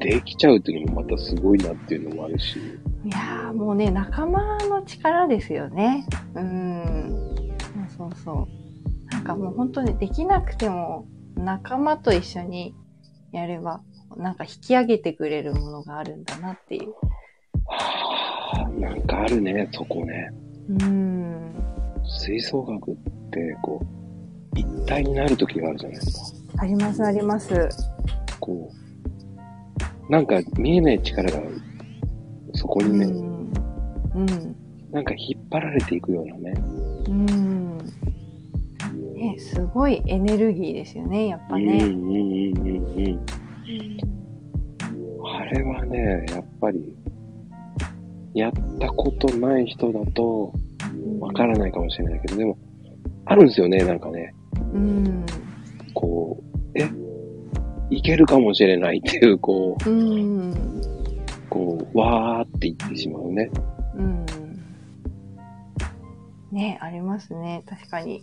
[0.00, 2.58] できちゃうっていうのもまたすごいなっていうのもあるし、
[3.04, 6.06] いやーもうね、仲間の力ですよね。
[6.34, 7.46] うん。
[7.96, 8.48] そうそうそ
[9.10, 9.12] う。
[9.12, 12.74] なんかもう本当にできなくても仲間と一緒に
[13.32, 13.80] やれば、
[14.16, 16.92] なんか引き上げてくれるものがあるんだなっていう。
[17.66, 20.30] はあ、なんかあるね、そこね。
[20.68, 21.17] うん。
[22.08, 22.94] 吹奏楽っ
[23.30, 26.62] て、こう、一体になる時があるじゃないですか。
[26.62, 27.68] ありますあります。
[28.40, 28.72] こ
[30.08, 31.38] う、なんか見えない力が、
[32.54, 33.52] そこにね、うん。
[34.14, 34.56] うん。
[34.90, 36.54] なんか引っ張られていくようなね。
[37.08, 37.78] うん。
[39.14, 41.84] ね、すごいエネルギーですよね、やっぱね。
[41.84, 43.20] うんうんうんうんうん。
[45.26, 46.96] あれはね、やっぱり、
[48.34, 50.52] やったことない人だと、
[51.20, 52.58] わからないかもしれないけど、でも、
[53.24, 54.34] あるんですよね、なんかね。
[54.72, 55.26] うん。
[55.94, 56.88] こう、え、
[57.90, 60.54] いけるかもしれないっていう、こう、うん。
[61.50, 63.50] こう、わーって言ってしまうね。
[63.96, 64.26] うん。
[66.52, 68.22] ね、ありますね、確かに。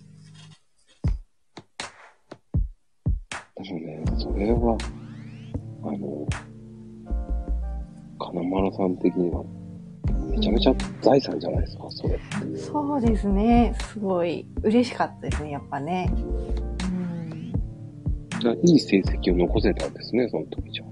[3.63, 4.77] でもね、それは、
[5.83, 6.27] あの、
[8.19, 9.43] 金丸さん的には、
[10.35, 12.57] めちゃめちゃ財産じゃないですか、それって。
[12.57, 13.75] そうですね。
[13.91, 16.13] すごい嬉しかったですね、やっぱね。
[18.43, 18.69] うん。
[18.69, 20.83] いい成績を残せたんですね、その時じゃ。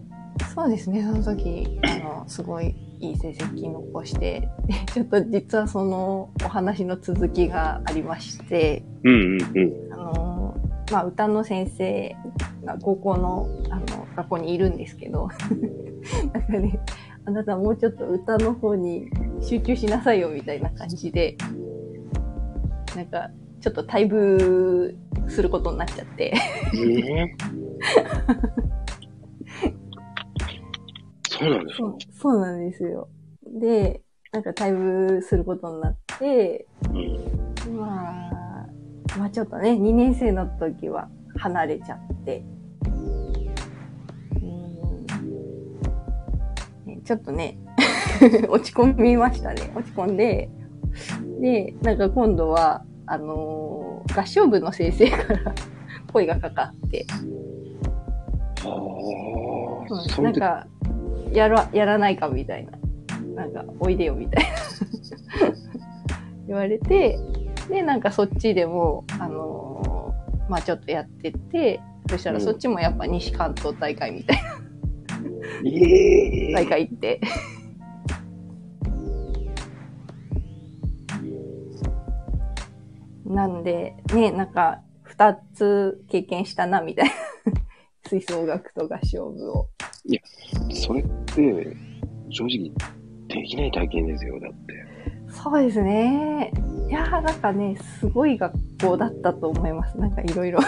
[0.56, 9.94] そうですね、その時、あの、すごいいい成績残して、でちょっと実はそのお話の続きがありまして、うんうんうん。
[9.94, 10.58] あの、
[10.92, 12.16] まあ、歌の先生
[12.64, 15.28] が高校の、あの、学校にいるんですけど、
[16.34, 16.80] なんかね、
[17.26, 19.08] あなたもうちょっと歌の方に
[19.42, 21.38] 集中しなさいよみたいな感じで、
[22.96, 23.30] なんか、
[23.62, 24.96] ちょっと退部
[25.30, 26.34] することになっちゃって、
[26.76, 27.36] え
[31.30, 31.84] そうなんですか？
[31.84, 33.08] そうそうなんですよ。
[33.60, 34.02] で、
[34.34, 36.68] なんか退部することになって、
[37.66, 37.78] うん。
[37.78, 41.08] まあ、まあちょっとね、2年生の時は
[41.38, 42.44] 離れちゃって、
[47.04, 47.58] ちょっとね、
[48.50, 49.72] 落ち込みましたね。
[49.76, 50.50] 落ち込んで、
[51.42, 55.56] で、なんか今度は、あのー合唱部の先生から
[56.12, 57.06] 声がかかって、
[58.62, 60.68] はあ、うなんか、
[61.32, 62.72] やら、やらないかみたいな。
[63.44, 64.50] なんか、おいでよみたいな。
[66.48, 67.18] 言われて、
[67.70, 74.53] で、なんかそっちでも、あのーまあちょっとやってて、そしたらそっちもやっぱ西関東大会みたいえ
[75.64, 77.22] 大会行って。
[83.26, 87.12] なんで、ね、なんか、二つ経験したな、みたいな。
[88.08, 89.70] 吹奏楽と合唱部を。
[90.72, 91.76] それって、
[92.30, 92.72] 正直、
[93.28, 94.86] できない体験ですよ、だって。
[95.30, 96.52] そうですね。
[96.90, 99.98] いやーなんかね、すごい学校だったと思います。
[99.98, 100.60] なんかいろいろ。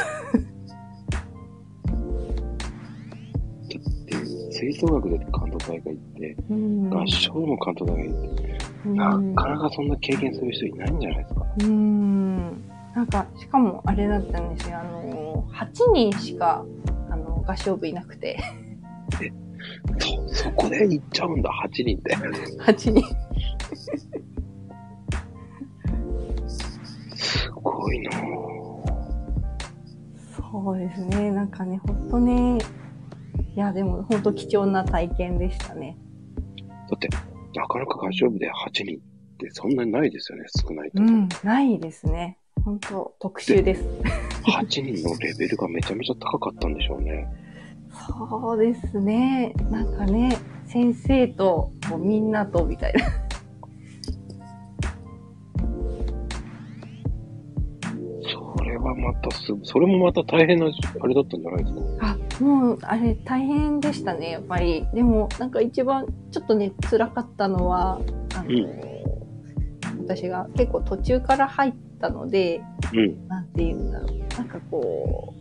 [4.56, 11.46] 吹奏楽で関東大会行って、うん合唱でも関東大会行って、うんなかなかそんな経験する人いないんじゃないですか。
[11.60, 12.36] うん。
[12.96, 14.80] なんか、しかもあれだったんですよ。
[14.80, 16.64] あの、8人しか、
[17.10, 18.40] あの、合唱部いなくて。
[20.30, 22.16] そ、 そこで行っちゃうんだ、8人って。
[22.64, 23.04] 8人。
[27.18, 28.66] すごいなぁ。
[30.54, 31.32] そうですね。
[31.32, 32.60] なんかね、ほんとね、
[33.56, 35.98] いや、でもほんと貴重な体験でしたね。
[36.90, 37.08] だって、
[37.56, 39.00] なかなか合唱部で8人っ
[39.38, 41.02] てそんなにないですよね、少ないと。
[41.02, 42.38] うん、ないですね。
[42.64, 43.88] ほんと特殊です。
[44.46, 47.28] 8人のレベルがめちゃめちゃ高かったんでしょうね。
[48.08, 49.54] そうですね。
[49.72, 53.06] なんかね、先生と、こうみんなと、みたいな。
[58.58, 60.66] それはまたす、それもまた大変な、
[61.00, 62.08] あれだったんじゃないですか？
[62.08, 64.86] あ、もう、あれ、大変でしたね、やっぱり。
[64.94, 68.00] でも、なんか一番、ちょっとね、辛かったのは、
[68.36, 68.96] あの、うん
[70.06, 72.62] 私が結構途中から入ったので、
[72.94, 73.28] うん。
[73.28, 74.20] なんていうんだろう。
[74.38, 75.34] なんかこ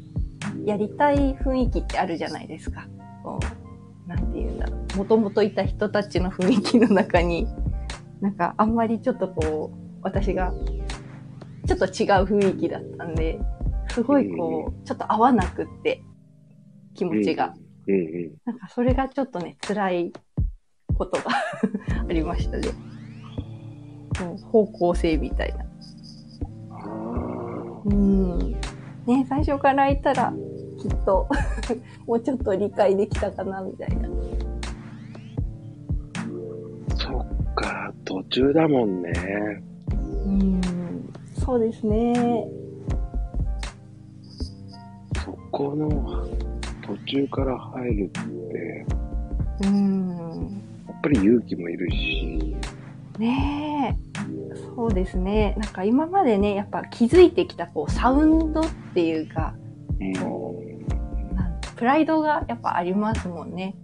[0.56, 2.86] う、やりたい雰囲気ってあるじゃないですか。
[3.22, 3.38] こ
[4.06, 4.98] う、なんていうんだろう。
[4.98, 7.46] もともといた人たちの雰囲気の中に、
[8.20, 10.54] なんかあんまりちょっとこう、私が、
[11.66, 11.90] ちょっと違う
[12.24, 13.38] 雰囲気だったんで、
[13.90, 16.02] すごいこう、ちょっと合わなくって、
[16.94, 17.54] 気持ちが。
[17.86, 18.34] うんうん。
[18.44, 20.12] なんかそれがちょっとね、辛い
[20.96, 21.30] ことが
[22.08, 22.68] ありましたね。
[24.20, 25.66] もう方向性みたいな。
[27.84, 28.38] うん。
[29.06, 30.32] ね、最初からいたら、
[30.80, 31.28] きっと、
[32.06, 34.08] もうちょっと理解できたかな、みたいな。
[36.96, 39.12] そっか、途中だもんね。
[40.26, 40.60] うん。
[41.34, 42.46] そうですね。
[45.24, 45.88] そこの
[46.86, 48.86] 途中から入るって、
[49.66, 50.62] うん。
[50.86, 52.56] やっぱり勇気もいるし、
[53.18, 54.04] ねえ。
[54.76, 55.54] そうですね。
[55.58, 59.54] なんか今までね、やっぱ気づいてきた、こう、サウンドっていうか、
[60.00, 61.36] うん。
[61.36, 63.76] なんプライドがやっぱありますもんね。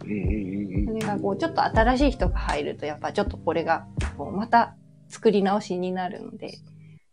[0.00, 4.74] それがこう、ちょっと新しい人が入ると、やっぱちょっとこれが、こう、また
[5.08, 6.58] 作り直しになるので、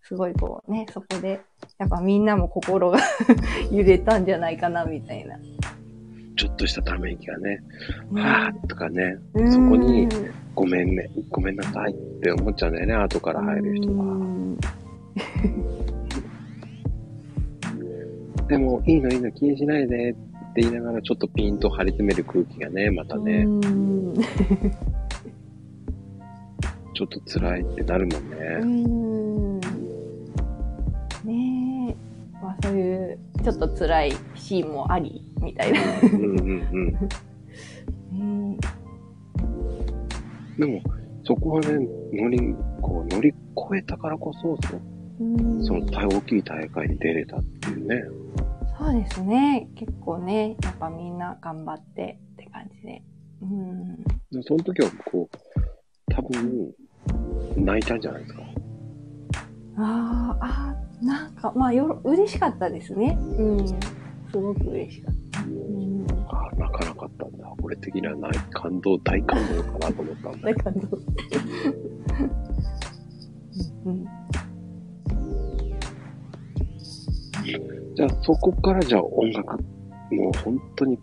[0.03, 1.41] すごいこうね、そこで、
[1.77, 2.97] やっぱみんなも心が
[3.71, 5.37] 揺れたんじゃないかな、みたいな。
[6.35, 7.61] ちょっとしたため息がね、
[8.11, 8.19] うん。
[8.19, 9.51] はぁとかね、うん。
[9.51, 10.07] そこに
[10.55, 14.05] ごめんね、ごめんなさいって思っちゃうんだよね、後から入る人うは。
[14.05, 14.57] ん。
[18.47, 20.13] でも、いいのいいの気にしないでっ
[20.53, 24.13] て言いながら、ちょっとピンと張り詰める空気がね、またね、うん。
[26.95, 28.59] ちょっと辛いってなるもんうね。
[28.65, 29.59] ん。
[31.27, 31.56] ねえ。
[32.63, 35.79] まあそういう、ちょっと辛いシーンもあり、みたいな。
[36.01, 36.99] うんうん
[38.11, 38.53] うん。
[38.53, 38.57] ね
[40.57, 40.81] でも、
[41.23, 42.39] そこはね、乗り、
[42.81, 44.77] こう乗り越えたからこそ、そ
[45.19, 48.03] うんその大大きい大会に出れたっていうね。
[48.77, 49.67] そうですね。
[49.75, 53.01] 結構ね、やっぱみんな頑張ってって感じで。
[53.41, 54.03] うん。
[54.31, 56.71] でその時は、こう、多分、
[57.57, 58.43] 泣いたんじゃないですか。
[59.77, 63.17] あーあー、なんか、まあよろ、嬉しかったですね。
[63.37, 63.67] うん。
[63.67, 63.75] す
[64.33, 65.41] ごく嬉しかった。
[65.41, 66.05] うん。
[66.29, 67.53] ああ、泣かなかったんだ。
[67.61, 70.81] 俺的にはない、感動、大感動かなと思ったんだなんかあの
[73.85, 74.05] うんうん。
[77.95, 79.63] じゃあ、そこからじゃあ音楽、
[80.11, 80.99] もう本当に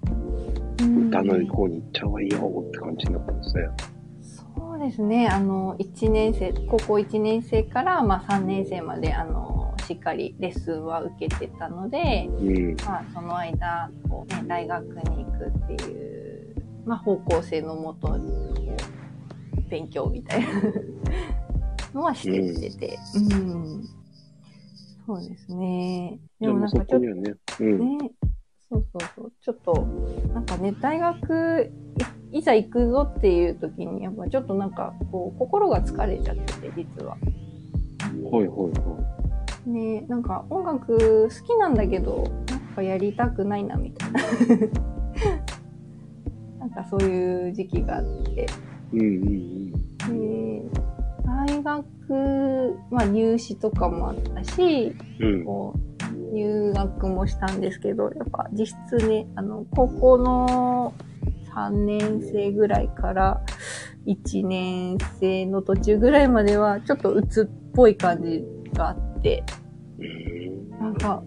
[0.80, 3.62] うん歌の方に行っちゃうわいいよって感じになったんですね。
[3.78, 3.93] そう
[4.84, 5.28] ですね。
[5.28, 12.76] あの、1年生、高校1年生から、まあ3年生まで、あの、しっかりレッスンは受けてたので、うん。
[12.84, 15.96] まあその間、こうね、大学に行くってい
[16.52, 20.48] う、まあ方向性のもと、こう、勉強みたいな
[21.94, 23.88] のはしてきてて、うん。
[25.06, 26.18] そうですね。
[26.40, 27.78] ででもなんかちょっこにはね、うん。
[27.78, 28.10] ね、
[28.68, 29.32] そうそうそう。
[29.40, 29.86] ちょっと、
[30.34, 31.72] なんかね、大学
[32.34, 37.16] い、いざ行くぞっていう時に、やっぱちょっとなんか、こう、心が疲れちゃってて、実は。
[38.30, 38.98] ほいほいほ
[39.66, 44.20] ね、なんか音楽好きなんだけど、なんかやりたくないな、みたいな。
[46.60, 48.46] なんかそういう時期があって。
[48.92, 48.98] い。
[48.98, 49.72] うんうん
[50.08, 50.62] で
[51.24, 55.34] 大学、まあ入試とかもあったし、うん。
[55.34, 55.44] うん。
[55.44, 60.92] こう入学もしたんですけど、やっぱ実質ね、あの、高校の
[61.54, 63.42] 3年生ぐらいから
[64.06, 69.44] 1年生の途中ぐらいまでは、ちょっと鬱っぽい感じがあって、
[69.98, 71.22] うんなんか、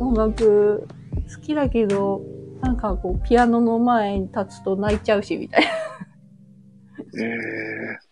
[0.00, 0.88] 音楽
[1.34, 2.22] 好きだけど、
[2.60, 5.68] なんかこう、ピアノの前に立つと泣いちゃうし、みたいな。
[7.16, 7.24] え
[8.00, 8.04] え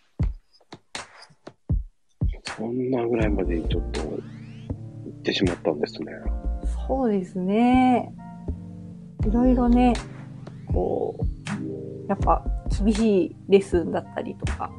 [2.55, 4.17] そんなぐらいまでちょっと行
[5.09, 6.13] ってしまったんですね。
[6.87, 8.13] そうですね。
[9.27, 9.93] いろいろね、
[10.73, 11.23] こう、
[12.09, 12.43] やっぱ
[12.83, 14.71] 厳しいレッスンだったりとか、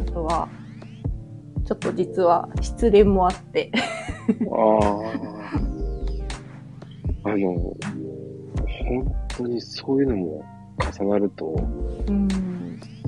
[0.00, 0.48] あとは、
[1.64, 4.58] ちょっと実は失恋もあって、あ
[7.24, 7.30] あ。
[7.30, 7.52] あの、
[8.88, 10.44] 本当にそういうのも
[10.98, 11.54] 重なると、
[12.08, 12.28] うん、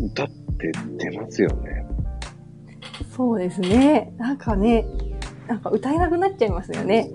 [0.04, 0.28] 歌っ
[0.58, 1.86] て出ますよね。
[3.16, 4.12] そうですね。
[4.18, 4.84] なんかね、
[5.46, 7.10] なんか歌えなくなっちゃいますよね。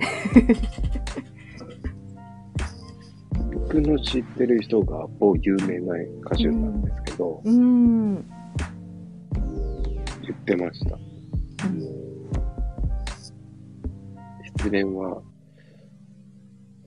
[3.76, 5.96] 僕の知ってる人が某有名な
[6.26, 8.16] 歌手なんですけど、うん。
[10.22, 10.98] 言ってました。
[14.58, 15.22] 失恋は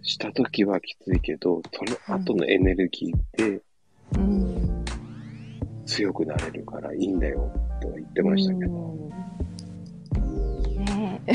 [0.01, 3.61] した時はきついけど、その後のエネルギーで
[4.17, 4.83] うん。
[5.85, 8.73] 強くなれるからいいんだよ、とは言ってましたけど。
[8.73, 9.09] うん
[10.87, 11.33] ねえ。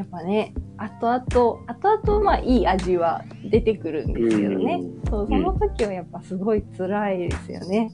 [0.00, 1.20] やっぱね、後々、
[1.66, 4.80] 後々、まあいい味は出てくるんですけどね。
[5.10, 7.92] そう、その時はやっぱすごい辛いですよね。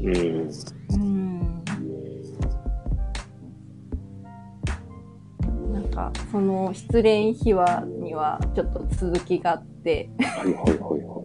[0.00, 0.50] うん。
[0.94, 1.64] うん。
[5.74, 11.22] なんか、その失恋秘話にはちょっと続きがあって、はいはいはいは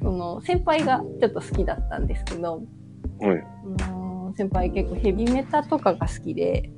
[0.00, 2.62] その先輩がちょっと好きだったんですけど、
[3.20, 3.26] い。
[3.26, 3.44] はい。
[4.34, 6.70] 先輩結構ヘビメタとかが好きで、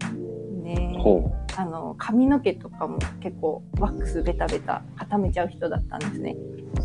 [0.64, 6.34] ね、ほあの髪の毛とかも結構ワックスベタベタ固めちゃう人だったんですね。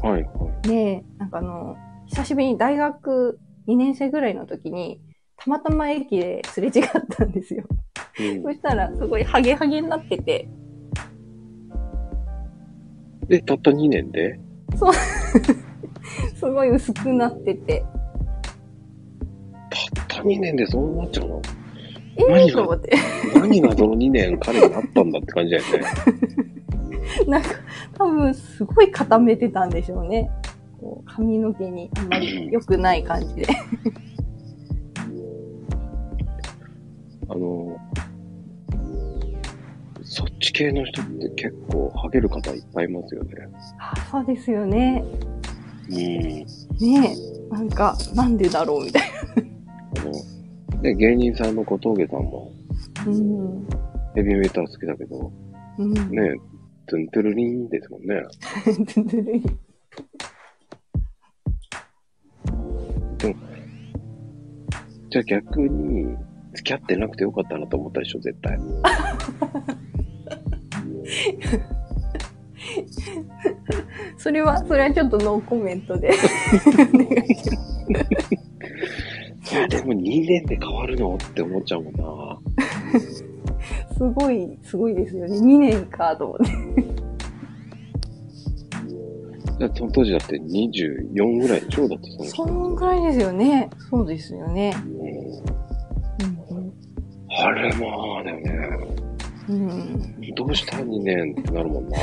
[0.03, 0.05] う。
[0.05, 0.67] はいはい。
[0.67, 4.99] で、なんかあの、久しぶりに大学2年生ぐらいの時に、
[5.37, 6.73] たまたま駅ですれ違っ
[7.09, 7.63] たんですよ。
[8.19, 10.49] うんそしたらすごいハゲハゲになってて、
[13.29, 14.37] で、たった2年で？
[16.35, 17.85] すごい薄くなってて、
[19.69, 21.41] たった2年でそうなっちゃうの？
[22.17, 22.97] え何がーと思って。
[23.35, 25.69] 何がその2年彼になったんだって感じだよね。
[27.27, 27.49] なんか、
[27.97, 30.29] 多分すごい固めてたんでしょうね。
[30.79, 33.47] こう髪の毛にあんまり良くない感じで。
[37.27, 37.77] あの、
[40.03, 43.33] そっち系の人って結構ハゲる方いっぱいいますよね。
[43.79, 45.03] あそうですよね。
[45.89, 45.95] うん。
[45.95, 46.45] ね
[46.81, 47.53] え。
[47.53, 49.03] なんか、なんでだろうみたい
[49.99, 50.11] あの、
[50.81, 52.51] で、芸人さんの小峠さんも
[53.05, 53.05] な。
[53.05, 53.67] うん。
[54.15, 55.31] ヘビーメーター好きだけど、
[55.77, 55.93] うん。
[55.93, 55.99] ね、
[56.87, 58.21] トゥントゥルリンですもんね。
[58.87, 59.43] ずるい。
[65.09, 66.15] じゃあ逆に、
[66.53, 68.59] 付き合ってなくてよかったなと思ったでしょ、絶対。
[74.17, 76.09] それは、それはちょっとノーコメントで。
[76.09, 78.54] お願いします
[79.69, 82.99] でも2年で変わるのって思っちゃうもんな。
[83.97, 85.37] すごい、すごいですよね。
[85.37, 87.05] 2年かと思って。
[89.73, 92.35] その当時だって24ぐらいでしょだってその人。
[92.35, 93.69] そんぐらいですよね。
[93.89, 94.75] そうですよね。
[96.49, 96.73] うんうん
[97.37, 97.87] あれま
[98.19, 98.69] あだよね。
[99.49, 99.69] うん。
[99.69, 100.35] うん。
[100.35, 101.97] どうした2年ってなるもんな。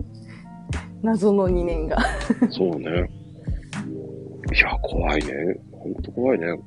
[1.02, 1.96] 謎の2年が。
[2.50, 3.08] そうね。
[4.54, 5.32] いや、怖いね。
[5.94, 6.46] ほんと怖いね。
[6.46, 6.62] うん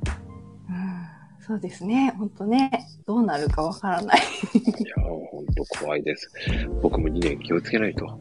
[1.41, 2.13] そうですね。
[2.15, 2.69] ほんとね。
[3.07, 4.19] どうなるかわからない。
[4.53, 4.57] い
[4.87, 4.93] や、
[5.31, 6.31] ほんと怖いです。
[6.81, 8.05] 僕も2年気をつけないと。
[8.05, 8.11] ね、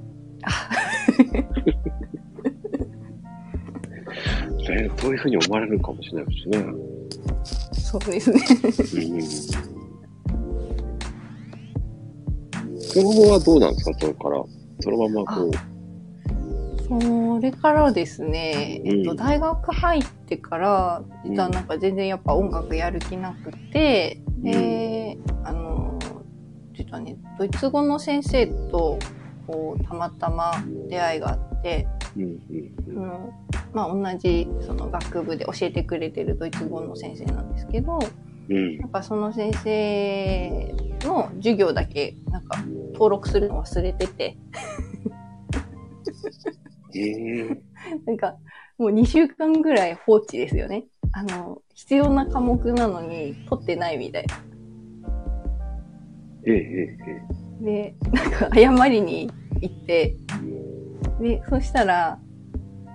[4.96, 6.64] そういうふうに思われるかもしれないしね。
[7.72, 8.40] そうですね。
[9.12, 9.22] うん。
[12.80, 13.98] その後はどうなんですか？
[14.00, 14.42] それから。
[14.80, 15.50] そのままこう。
[16.82, 25.98] それからですね、えっと、うん大学入ってから、実はなんか全然やっぱ音楽やる気なくて、で、あの、
[26.74, 28.98] 実はね、ドイツ語の先生と、
[29.46, 30.52] こう、たまたま
[30.88, 32.22] 出会いがあって、うん
[32.88, 33.32] うん
[33.72, 37.98] まあ同じその学部で教えてくれてるドイツ語の先生なんですけど、
[38.48, 38.78] うん。
[38.78, 42.58] なんかその先生の授業だけなんか
[42.94, 44.38] 登録するの忘れてて、
[46.94, 47.60] ええ
[48.06, 48.36] なんか
[48.78, 50.84] もう2週間ぐらい放置ですよね。
[51.10, 54.40] あの、必要な科目なのに取ってないみたいな。
[56.46, 56.96] えええ
[57.60, 59.28] えで、なんか謝りに
[59.60, 60.14] 行って、
[61.20, 62.20] で、そしたら、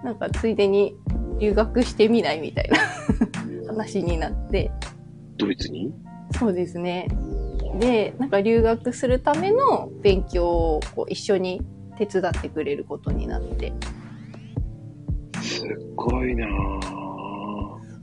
[0.06, 0.96] なんかついでに
[1.38, 2.78] 留学してみないみたいな
[3.68, 4.72] 話になって、
[5.38, 5.94] ドイツに？
[6.32, 7.10] そうですね。
[7.78, 11.62] で、なんか留学するための勉強をこう一緒に
[11.98, 13.74] 手伝ってくれることになって。
[15.54, 16.50] すっごいなぁ。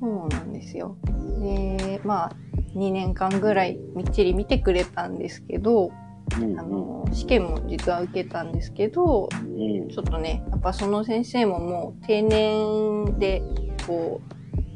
[0.01, 0.97] そうなんですよ。
[1.41, 2.33] で、まあ、
[2.75, 5.91] 2年間ぐらいみっちり見てくれたんですけど、
[6.41, 9.89] うんあの、試験も実は受けたんですけど、うん。
[9.89, 13.43] ちょっとね、やっぱその先生ももう定年で、
[13.87, 14.21] こ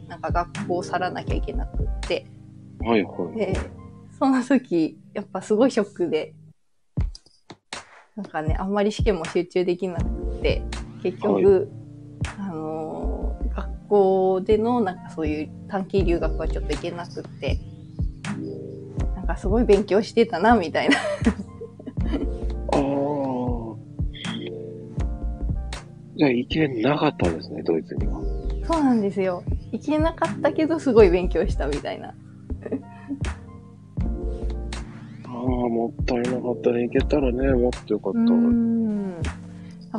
[0.06, 2.26] う、なんか学校を去らなきゃいけなくって、
[2.80, 3.36] はいはい。
[3.38, 3.56] で、
[4.18, 6.34] その時、やっぱすごいショックで、
[8.16, 10.62] なんかね、あんまり試験も集中できなくって、
[11.02, 11.70] 結局、
[12.38, 17.60] あのー学校でのなんかそういう短期留学はちょっと行けなくって、
[19.14, 20.96] なんかすごい勉強してたな、みたいな。
[20.96, 21.00] あ
[22.72, 22.80] あ。
[26.16, 28.20] じゃあ行けなかったんですね、ドイツには。
[28.66, 29.44] そうなんですよ。
[29.72, 32.14] 行けなかったけど、すごい勉強したみたいな。
[35.26, 36.88] あもったいなかったね。
[36.88, 38.18] 行けたらね、もっとよかった。
[38.18, 39.22] うん。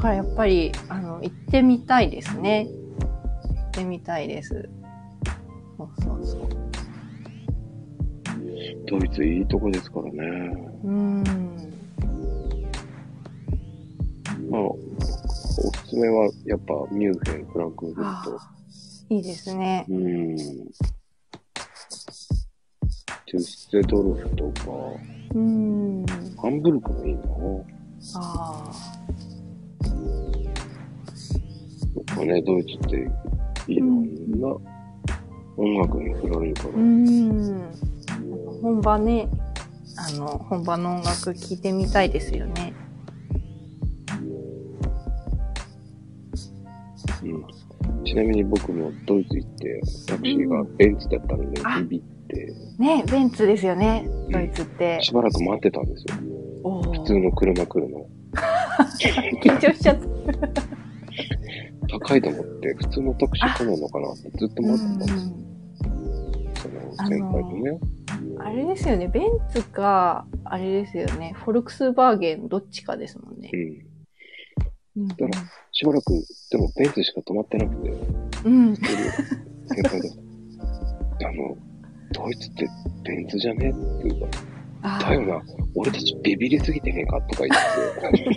[0.05, 2.67] だからやっぱり、あの、行ってみたいですね。
[2.67, 4.69] 行ってみたいです。
[5.77, 6.41] そうそうそう。
[8.87, 10.21] ドイツいいとこですからね。
[10.83, 11.23] うん。
[14.47, 14.77] まあ、お
[15.73, 18.39] すすめはやっぱミュンヘン、フランクフルト。
[19.09, 19.87] いいですね。
[19.89, 20.37] うん。
[20.37, 24.69] トゥッセドルフとか、
[25.33, 26.05] うん。
[26.39, 27.21] ハンブルクもいいな。
[28.17, 29.04] ああ。
[31.95, 33.07] やっぱね、ドイツって
[33.67, 34.03] いろん
[34.39, 34.47] な
[35.57, 36.69] 音楽に振られるから。
[36.75, 37.71] うん。
[38.61, 39.29] 本場ね、
[39.97, 42.73] あの、本場の音楽聴いてみたいですよね。
[47.23, 55.01] うん、ちなみに僕もドイツ行って、タクシーがベンツだったので、あビビって、ね、ベンツですよね、ドイツって。
[55.01, 56.15] しばらく待ってたんですよ。
[56.91, 58.05] 普通の車来るの。
[59.41, 60.84] 緊張しちゃった。
[61.99, 64.11] 高いと思って、普通のタクシー来ないのかな？
[64.11, 65.19] ってずっと待ってたんですよ。
[66.55, 67.79] その先輩とね。
[68.39, 73.49] あれですよね、ベンツか、あれですよね、フォルクスバーゲンどっちかですもんね
[74.95, 74.99] う。
[74.99, 75.03] ん。
[75.03, 75.07] うん。
[75.07, 75.31] だから
[75.71, 76.13] しばらく、
[76.51, 77.89] でもベンツしか止まってなくて、
[78.45, 78.75] うん。
[78.75, 78.85] 先
[79.83, 80.09] 輩が、
[81.27, 81.57] あの、
[82.11, 82.67] ドイツって
[83.03, 83.71] ベンツじゃね？
[83.71, 84.27] っていうか、
[84.83, 85.41] あだよな、
[85.75, 87.19] 俺たちビビりすぎてねえか？
[87.21, 87.57] とか言っ
[88.15, 88.27] て、い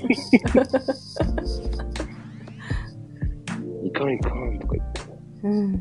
[3.99, 5.01] かんいかんとか言って、
[5.43, 5.73] うん。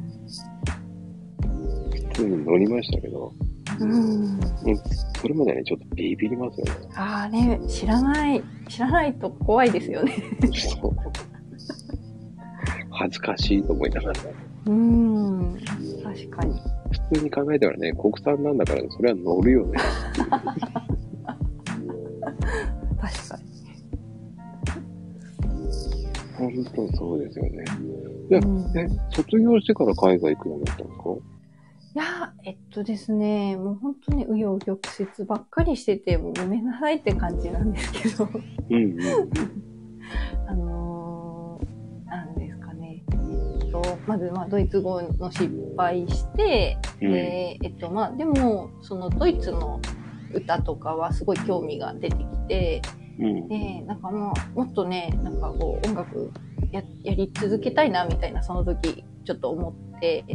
[1.91, 3.31] 普通に乗りましたけど、
[3.79, 4.39] うん。
[5.21, 6.71] それまでね、ちょっとビビりますよね。
[6.95, 10.15] ああね、知らない、知らないと怖いですよね。
[10.53, 10.91] そう。
[12.89, 14.21] 恥ずかしいと思いながら、
[14.65, 15.55] うん。
[16.03, 16.59] 確かに。
[17.11, 19.77] 普通に考えたらね、国産なんだから、それは乗るよね。
[22.99, 23.46] 確かに。
[26.37, 27.65] 本当そうですよね。
[28.29, 31.03] いや、うんえ、卒業してから海外行くようになったんですか？
[31.95, 38.29] いや、えっとですね、もう本当に紆余曲折ばっかりしてて、もうごめんなさいって感じなんですけど、
[38.69, 38.99] うんうん。
[40.47, 43.03] あのー、なんですかね。
[43.63, 47.11] えっと、まず、まあ、ドイツ語の失敗して、うん。
[47.13, 49.79] で、えっと、まあ、でも、そのドイツの
[50.33, 53.06] 歌とかはすごい興味が出てきて、うん。
[53.17, 56.31] で、なんかもう、もっとね、なんかこう、音楽
[56.71, 60.25] ややり続けたいな、みたいな、その時、ちょっと思って、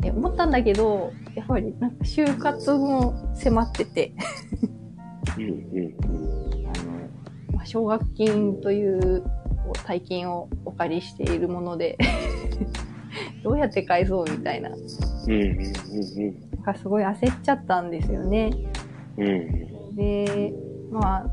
[0.00, 4.12] で思ったんだけど、やっぱり、なんか、就活も迫ってて、
[5.36, 5.94] うんうん
[6.66, 9.28] あの、まあ、奨学金という、こ
[9.74, 11.98] う、大金をお借りしているもので、
[13.42, 15.32] どうやって返そうみたいな、なんうん。
[15.32, 18.50] うんうんかすごい焦っちゃったんですよね。
[19.16, 19.26] うん。
[19.26, 19.96] うん。
[19.96, 20.52] で、
[20.90, 21.30] まあ、なん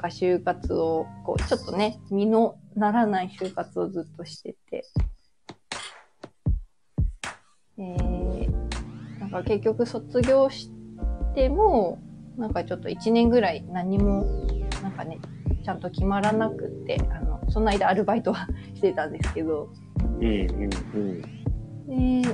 [0.00, 4.84] か就活を、こう、ちょっとね、身のならない就活をずっとしてて、
[7.76, 8.48] で、
[9.18, 10.70] なんか結局卒業し
[11.34, 11.98] ても、
[12.36, 14.24] なんかちょっと1年ぐらい何も、
[14.82, 15.18] なんかね、
[15.62, 19.70] ちゃんと決まらなくって、あの、その間アルバイトはしてたんですけど、
[20.20, 22.22] うんうんうん。
[22.22, 22.28] で、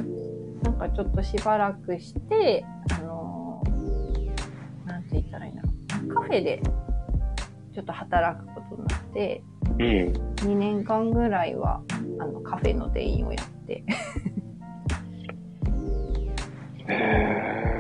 [0.62, 6.14] なんかちょっとしばらくして、あのーなんて言ったらいいんだろう。
[6.14, 6.62] カフェで
[7.77, 9.79] ちょっと働くことになって、うん。
[10.49, 11.83] 2年間ぐらいは、
[12.18, 13.85] あの、カフェの店員をやって、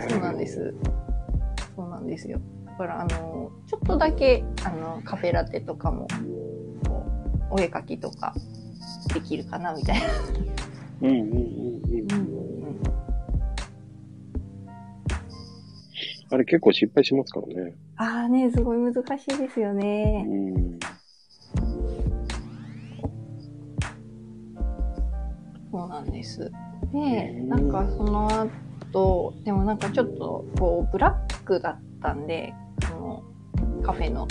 [0.06, 0.46] そうなんで。
[0.46, 0.74] す。
[1.74, 2.38] そうなんですよ。
[2.66, 6.06] だから、あのーちょっとだけ、あの、カフェラテとかも、
[7.50, 8.34] お絵かきとか
[9.14, 10.06] できるかな、みたいな。
[11.00, 11.36] うんうんうんう
[12.04, 12.12] ん。
[12.12, 12.35] うん
[16.30, 17.76] あれ結構失敗しますからね。
[17.96, 20.22] ああね、すごい難しいですようね。
[20.24, 20.78] ん。
[25.70, 26.42] そうなんです。
[26.42, 26.50] う
[26.92, 28.50] で、んなんかその
[28.90, 32.52] 後、でもなんかちょっとこうブラックだったんで、
[32.88, 33.22] その
[33.82, 34.26] カフェの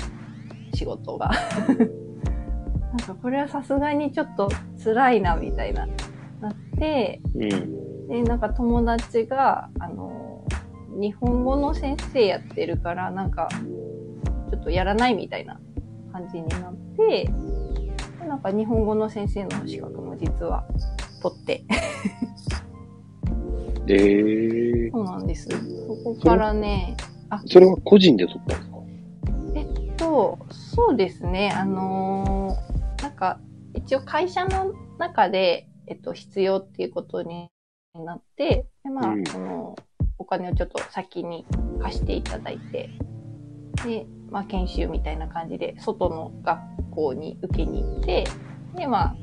[0.73, 1.31] 仕事が。
[2.97, 4.49] なんかこれはさすがにちょっと
[4.83, 5.87] 辛いなみたいな、
[6.41, 8.07] なって、うん。
[8.07, 10.34] で、なんか友達が、あの、
[10.95, 13.49] 日本語の先生やってるから、なんか、
[14.49, 15.59] ちょっとやらないみたいな
[16.11, 17.29] 感じになって、
[18.19, 20.65] でなんか日本語の先生の資格も実は
[21.21, 21.63] 取って、
[23.87, 24.91] えー。
[24.91, 25.47] そうなんです。
[25.49, 25.57] そ
[26.03, 26.95] こからね、
[27.45, 28.77] それは個人で取ったんですか？
[29.55, 33.39] えっと、そうですね、あのーなんか、
[33.73, 37.49] 一応会社の中で、えっと、必要っていうことに
[37.93, 39.25] なって、で、まあ、うん。
[39.25, 39.75] その、
[40.25, 41.45] お金をちょっと先に
[41.79, 42.89] 貸していただいて、
[43.85, 46.59] で、まあ、研修みたいな感じで、外の学
[46.91, 48.23] 校に受けに行って、
[48.75, 49.15] で、まあ、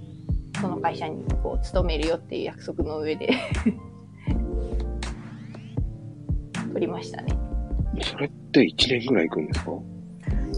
[0.61, 3.31] その会社にこう勤めるよっていう約束の上で
[6.73, 7.37] 取りましたね。
[8.03, 9.73] それって1年ぐらい行くんですか？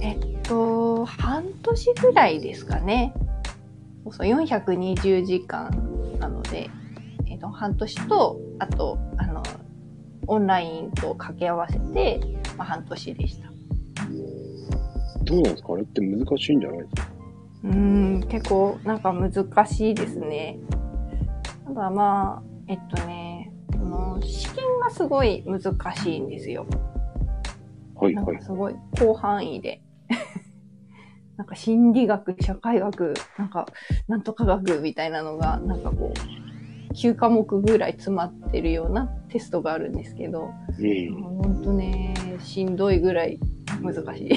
[0.03, 3.14] えっと、半年ぐらいですかね。
[4.05, 5.70] そうそう、420時間
[6.20, 6.68] なので、
[7.26, 9.34] えっと、半年と、あと、あの、
[10.26, 12.20] オンラインと掛け合わせて、
[12.56, 13.48] まあ、半年でした。
[15.24, 15.72] どうなんですか？
[15.72, 17.08] あれって難しいんじゃないですか？
[17.64, 20.58] うーん、結構なんか難しいですね。
[21.66, 26.66] ただまあ、えっとね、その試験がすごい難しいんですよ。
[26.70, 28.36] なんはいはい。
[28.36, 29.82] かすごい広範囲で。
[31.38, 33.66] なんか心理学、社会学、なんか
[34.06, 36.18] なんとか学みたいなのが、なんかこう、
[36.95, 41.22] 9科目ぐらい詰まってるようなテストがあるんですけど、うん。
[41.22, 43.38] ほんとね、しんどいぐらい
[43.82, 44.30] 難しい。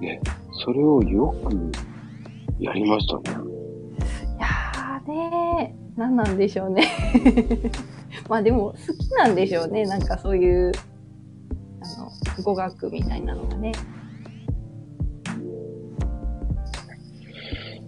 [0.00, 0.20] ね、
[0.64, 1.72] それをよく
[2.58, 3.22] やりましたね。
[4.36, 6.84] いやーねー、何なんでしょうね。
[8.28, 9.84] まあでも好きなんでしょうね。
[9.84, 10.72] なんかそういう、
[11.80, 12.10] あの、
[12.42, 13.72] 語学みたいなのがね。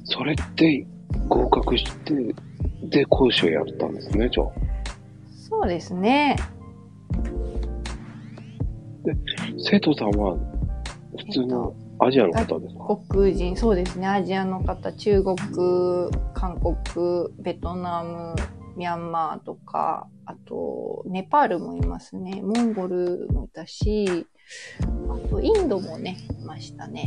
[0.05, 0.87] それって
[1.29, 2.35] 合格して、
[2.91, 4.47] で、講師をやったんですね、じゃあ。
[5.49, 6.37] そうですね。
[9.59, 10.37] 生徒さんは
[11.19, 14.07] 普通のアジアの方ですか、黒人、そうですね。
[14.07, 15.37] アジアの方、中国、
[16.35, 18.35] 韓国、ベトナム、
[18.77, 22.41] ミャンマーとか、あと、ネパールもいますね。
[22.43, 24.27] モンゴルもいたし、
[25.09, 27.05] あと、インドもね、いましたね。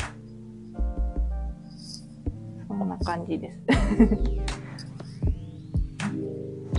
[2.68, 3.60] そんな感じです。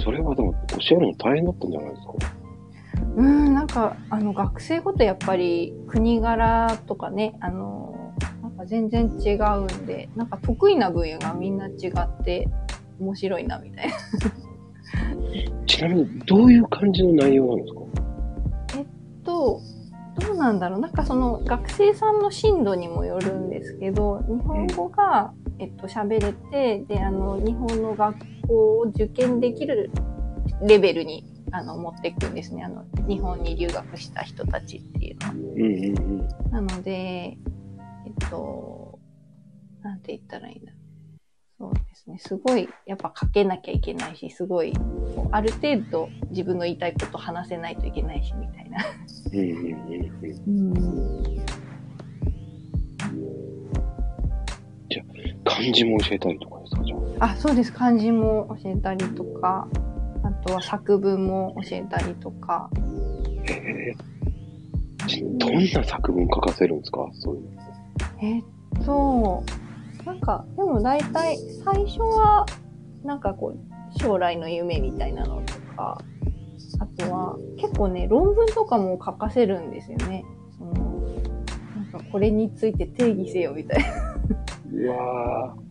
[0.09, 2.15] それはでもるの大変だったんじゃないですか？
[3.15, 12.49] うん、なんか、あの、学生ごとやっぱり国柄とかね、あの、なんか全然違うんで、なんか得意な分野がみんな違って
[12.99, 13.95] 面白いな、みたいな。
[15.67, 17.81] ちなみにどういう感じの内容なんですか？
[19.25, 19.61] と、
[20.21, 20.81] どうなんだろう。
[20.81, 28.17] なんかその学生さんの進度にもよるんですけど、日本語が、えっと、喋れて、で、あの、日本の学
[28.49, 29.91] 校を受験できる
[30.67, 32.65] レベルに、あの、持っていくんですね。
[32.65, 35.33] あの、日本に留学した人たちっていうのは。
[35.35, 36.51] うんうんうん。
[36.51, 37.37] なので、え
[38.11, 38.99] っと、
[39.83, 40.73] なんて言ったらいいんだ
[41.59, 42.19] そうですね。
[42.19, 44.73] すごい、やっぱ書けなきゃいけないし、すごい、
[45.33, 48.85] ある程度自分の言いたいこと話せないといけないし、みたいな。
[49.33, 50.77] うんうんうんうん。
[50.77, 51.48] うん。
[55.49, 56.85] 漢字も教えたりとかですか？
[56.85, 57.25] じゃあ。
[57.33, 57.73] あ、そうです。
[57.73, 59.69] 漢字も教えたりとか、
[60.23, 62.71] あとは作文も教えたりとか。
[63.45, 63.95] へえ。
[65.07, 67.09] ちどんな作文書かせるんですか？
[67.15, 67.49] そういうの。
[68.21, 68.43] えっ
[68.85, 69.43] と、
[70.05, 72.47] なんか、でも大体、最初は、
[73.05, 76.03] なんかこう、将来の夢みたいなのとか、
[76.81, 80.25] あとは、結構ね、論文とかも書かせるんですよね。
[80.59, 80.75] その、
[81.77, 83.87] なんかこれについて定義せよみたいな。
[84.73, 85.69] うわー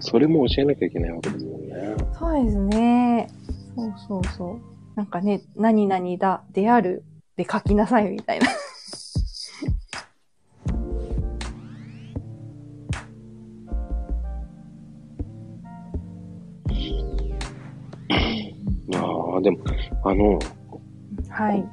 [0.00, 1.96] それも教えなきゃいけないわけですもんね。
[2.18, 3.28] そうですね。
[3.76, 4.60] そうそうそう。
[4.96, 7.04] なんかね、何々だ、である、
[7.36, 8.48] で書きなさいみたいな。
[18.98, 19.58] ああ、でも、
[20.04, 20.38] あの、
[21.30, 21.64] はい。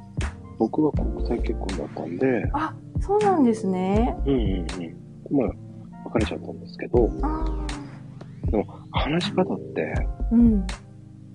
[0.58, 4.16] 僕は国際結婚だったんで、あ、そうなんですね。
[4.24, 5.09] うんうんうん。
[5.30, 5.48] まあ、
[6.06, 7.66] 別れちゃったんですけど、あ
[8.92, 10.34] 話し方って、あ。
[10.34, 10.66] うん。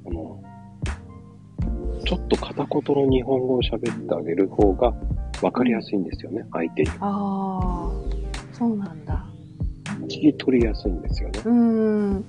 [0.05, 0.43] あの、
[2.05, 4.93] ちょっと片言の日本語を喋ってあげる方が
[5.41, 6.89] 分かりやすいんですよね、相手に。
[6.99, 7.91] ああ。
[8.51, 9.25] そうなんだ。
[10.03, 11.39] 聞き取りやすいんですよね。
[11.45, 12.25] うーん。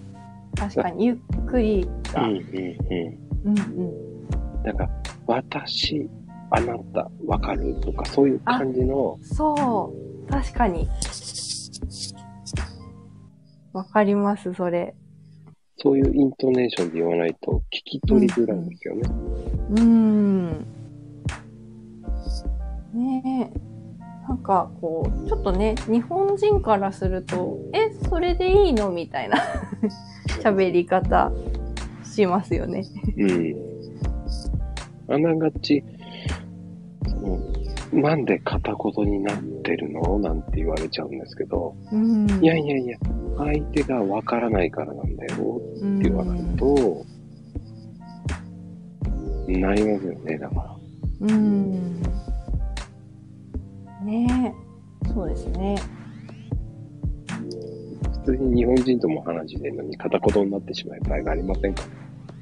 [0.56, 2.22] 確かに、ゆっくりが。
[2.22, 3.50] うんうんうん。
[3.50, 4.62] うんうん。
[4.62, 4.90] だから、
[5.26, 6.08] 私、
[6.50, 9.92] あなた、わかるとか、そういう感じの、そ
[10.28, 10.30] う。
[10.30, 10.88] 確かに。
[13.72, 14.94] わかります、それ。
[15.78, 19.02] そういうイントネーションで言わないと聞き取りづらいんですよね。
[19.70, 20.66] うーん。
[22.94, 23.66] ねえ。
[24.26, 29.38] なんか、こう、ちょっとね、日本人からすると、え、それでいいのみたいな
[30.42, 31.30] 喋り方
[32.02, 32.84] しますよね。
[33.16, 33.54] うん。
[35.08, 35.84] あながち、
[37.96, 40.18] なんで片言になってるの？
[40.18, 42.28] なんて言われちゃうんですけど、うん。
[42.42, 42.98] いやいやいや、
[43.38, 47.04] 相手がわからないからなんだようんって言わないと、
[49.48, 50.76] なりますよね、だから。
[51.20, 52.02] うん。
[54.04, 54.54] ね
[55.04, 55.08] え。
[55.12, 55.76] そうですね。
[58.26, 61.84] 普通に日本人とも話してるのに片言になってしまう場合がありませんか？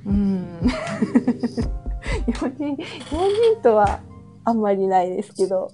[0.07, 0.45] うん。
[2.27, 4.01] 日本人、日本人とは
[4.45, 5.71] あんまりないですけど。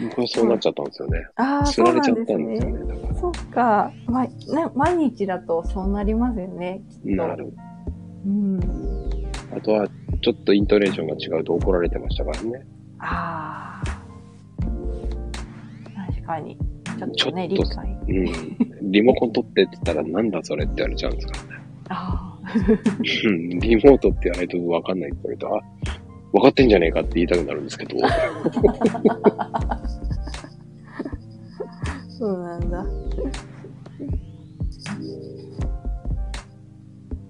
[0.00, 1.26] 僕はそうなっちゃったんですよね。
[1.36, 3.18] ああ、釣そうなんですられちゃったんですよね。
[3.20, 3.92] そっか。
[4.06, 4.32] ま、ね、
[4.74, 6.82] 毎日だとそうなりますよね。
[6.90, 7.28] きっとら。
[7.28, 7.52] なる。
[8.26, 8.60] うん。
[9.54, 9.86] あとは、
[10.22, 12.66] ちょっとイントネーションが違うと怒られてましたからね。
[12.98, 14.02] ああ。
[16.10, 16.56] 確かに。
[16.56, 17.98] ちょっととね、理解。
[18.08, 18.90] うん。
[18.90, 21.48] リモコン取ってって言ったら、なんだそれって言われちゃうんですからね。
[21.88, 22.32] ああ。
[23.24, 25.60] うんリモートって言わないとわかんないって言われると、あ、
[26.32, 27.96] 分かってんじゃねえかって言いたくなるんですけど。
[32.08, 32.86] そうなんだ。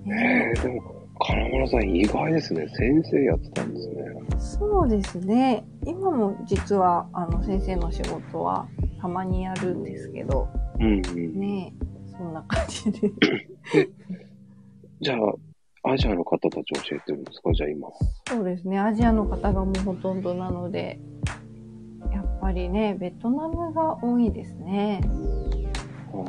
[0.07, 0.82] えー、でも、
[1.18, 2.66] 金村さん意外ですね。
[2.68, 3.94] 先生やってたんですね。
[4.38, 5.64] そうですね。
[5.86, 8.66] 今も実は、あの、先生の仕事は
[9.00, 10.48] たまにやるんですけど、
[10.78, 11.40] うんうん。
[11.40, 11.72] ね
[12.11, 13.11] そんな感じで。
[15.00, 15.18] じゃあ、
[15.85, 17.53] アジアの方たち教えてるんですか？
[17.53, 17.89] じゃあ今。
[18.28, 18.78] そうですね。
[18.78, 21.01] アジアの方がもうほとんどなので、
[22.12, 25.01] やっぱりね、ベトナムが多いですね。
[26.14, 26.20] ああ、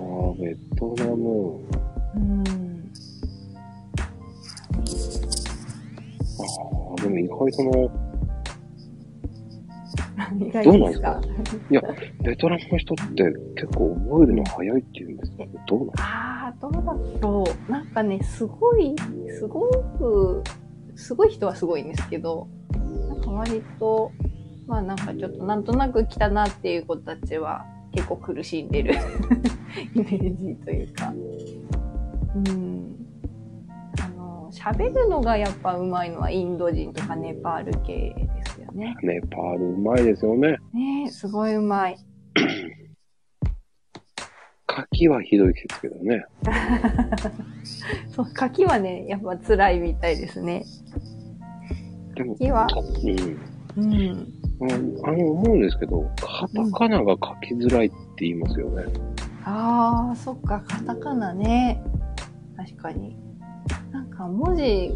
[0.42, 1.60] ベトナム。
[2.16, 2.92] うん。
[6.40, 6.44] あ
[6.98, 8.03] あ、でも意外との、
[10.40, 11.02] 意外どうなんですす
[11.70, 11.94] でかか
[12.24, 13.24] ベトナムの人って
[13.56, 16.80] 結構覚えるの早いって言うんですけど、どうなんああ、どうだ
[17.22, 17.72] ろう。
[17.72, 18.96] なんかね、すごい、
[19.38, 20.44] すごく、
[20.96, 22.48] すごい人はすごいんですけど、
[23.08, 24.12] なんか割と、
[24.68, 28.94] まあなんかちょっとなんとなく来たなっていう子たちは結構苦しんでる
[29.94, 31.14] イメージというか。
[32.36, 32.96] うん。
[34.00, 38.43] あの、喋るのがやっぱ上手いのはインド人とかネパール系ですよ
[38.74, 38.96] ね。
[39.02, 40.58] ネパールうまいですよね。
[40.74, 42.06] ねえすごい上手い。
[44.68, 46.26] 牡蠣はひどいですけどね。
[48.10, 50.66] そう、書きはね、やっぱ辛いみたいですね。
[52.16, 52.68] でも、書きは、
[53.78, 53.88] うん。
[53.88, 54.98] うん。
[55.04, 58.86] あの、思うんですけど、カタカナが書きづらいって言いますよね。
[59.46, 61.84] ああ、そっか、カタカナね。
[62.56, 63.18] 確かに。
[63.92, 64.92] なんか文字違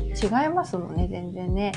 [0.46, 1.72] いますもんね、全然ね。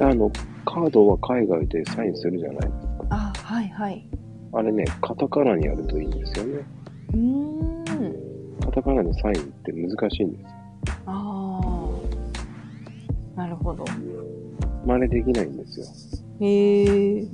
[0.00, 0.30] あの、
[0.64, 3.06] カードは海外でサインするじゃないですか。
[3.10, 4.08] あ、はいはい。
[4.52, 6.66] あれね、カタカナにやるといいんですよね。
[7.12, 8.60] うーん。
[8.60, 10.48] カタカナでサインって難しいんですよ。
[11.06, 11.60] あ
[13.36, 13.40] あ。
[13.40, 13.84] なるほど。
[14.86, 15.86] 真似できないんですよ。
[16.40, 17.28] へえ。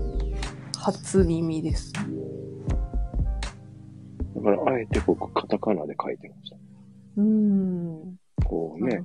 [0.78, 1.92] 初耳です。
[1.92, 2.00] だ
[4.42, 6.56] から、あえて僕、カタカナで書いてました。
[7.18, 8.18] うーん。
[8.44, 9.04] こうね、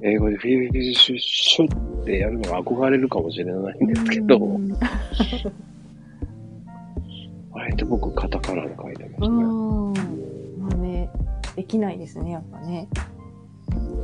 [0.00, 4.60] 英語でフィーフィーシュッシュッってやるのが憧れるかもしれないんですけど、
[7.52, 9.44] あえて僕、カタカナで書いてましたね。
[10.58, 11.10] まあね、
[11.56, 12.88] できないですね、やっぱね。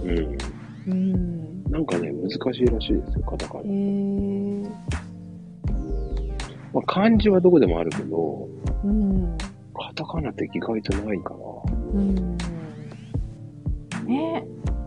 [0.03, 0.39] うん。
[0.87, 1.65] うん。
[1.71, 3.61] なんかね、難しいらしいですよ、カタカナ。
[3.61, 4.69] へえ。
[6.73, 8.49] まあ、漢字はどこでもあるけど、
[8.83, 9.39] うん。
[9.75, 11.39] カタカナって意外とないかな。
[11.95, 12.37] うん。
[14.07, 14.45] ね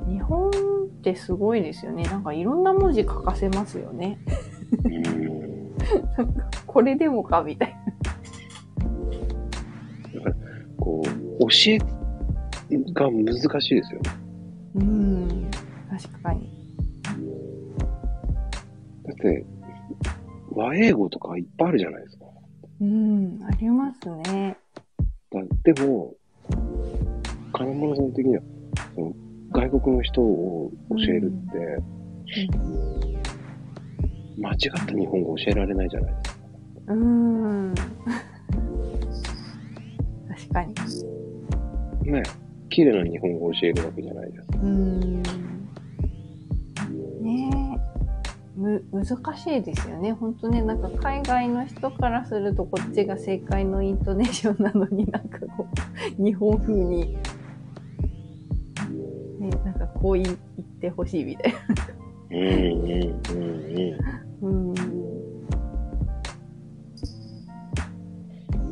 [0.08, 0.53] 日本っ
[1.01, 2.03] てすごいですよね。
[2.03, 4.20] なんかいろんな文字書かせますよね。
[4.84, 5.78] うん。
[6.18, 7.76] なんかこれでもかみたい
[10.78, 11.78] こう、教え
[12.93, 14.12] が難しいですよね。
[14.76, 14.82] な。
[14.82, 15.51] うん。
[15.89, 16.58] 確かに。
[19.05, 19.45] だって、
[20.51, 22.26] 和英語とかいっぱいあるじゃないですか。
[22.82, 23.39] うん。
[23.43, 24.58] ありますね。
[25.32, 26.14] だでも、
[27.53, 28.43] 金村さん的には、
[28.95, 29.14] その
[29.52, 31.84] 外国の人を教えるって、
[34.38, 36.93] 間違った日本語教えられないじゃないですか。
[36.93, 37.74] うん。
[40.30, 40.74] 確かに。
[42.12, 42.24] ね
[42.70, 44.60] 綺麗な日本語を教えるわけじゃないですか。
[44.62, 45.24] うん。
[47.22, 47.78] ねえ。
[48.58, 49.06] む、難
[49.38, 50.14] しいですよね。
[50.14, 55.68] 本当ね、なんか海外の人からするとこっちが正解のイントネーションなのになんかこ
[56.20, 57.18] う、日本風に、
[60.02, 60.38] こう言っ
[60.80, 61.60] てほしいみたいな。
[62.32, 62.52] うんうん
[63.32, 64.70] うんうん。
[64.70, 64.76] うん。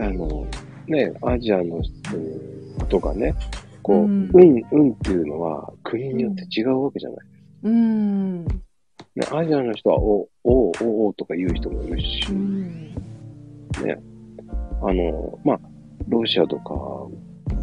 [0.01, 0.47] あの、
[0.87, 3.33] ね、アジアの人とかね、
[3.81, 7.17] こう、ううんん、うん、っていうのは国によって違うわけじゃない。
[7.63, 8.45] うん。
[8.45, 8.51] ね、
[9.31, 12.95] アジアの人は、お、お、お、おとか言う人もいるし、うん。
[14.81, 15.59] あの、まあ、
[16.07, 16.73] ロシアとか、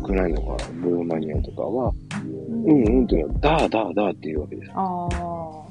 [0.01, 1.93] ウクライナとか、ルーマニアとかは、
[2.23, 4.71] うん、うんっていうのは、だーだーだーっていうわけです。
[4.75, 5.63] ああ。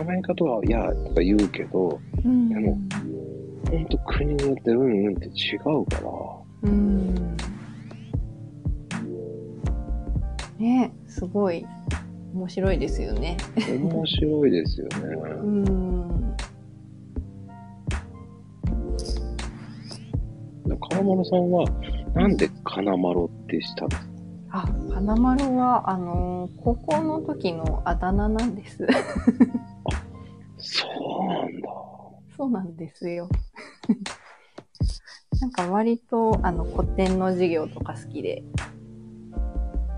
[0.00, 2.78] アメリカとは、いや、とか言うけど、うん、でも、
[3.70, 6.10] ほんと国によってうんうんって違うから。
[6.64, 7.36] うん。
[10.58, 11.66] ねすごい
[12.34, 13.36] 面白いですよね。
[13.68, 14.94] 面白いですよね。
[15.42, 16.21] うん。
[20.64, 21.64] 金丸さんは、
[22.14, 24.12] なんで金丸ってしたんですか
[24.50, 28.86] あ、花丸は、あのー高校の時のあだ名なんです。
[30.58, 30.86] そ
[31.20, 31.68] うなんだ。
[32.36, 33.28] そうなんですよ。
[35.40, 38.44] なんか割と、あの、古典の授業とか好きで、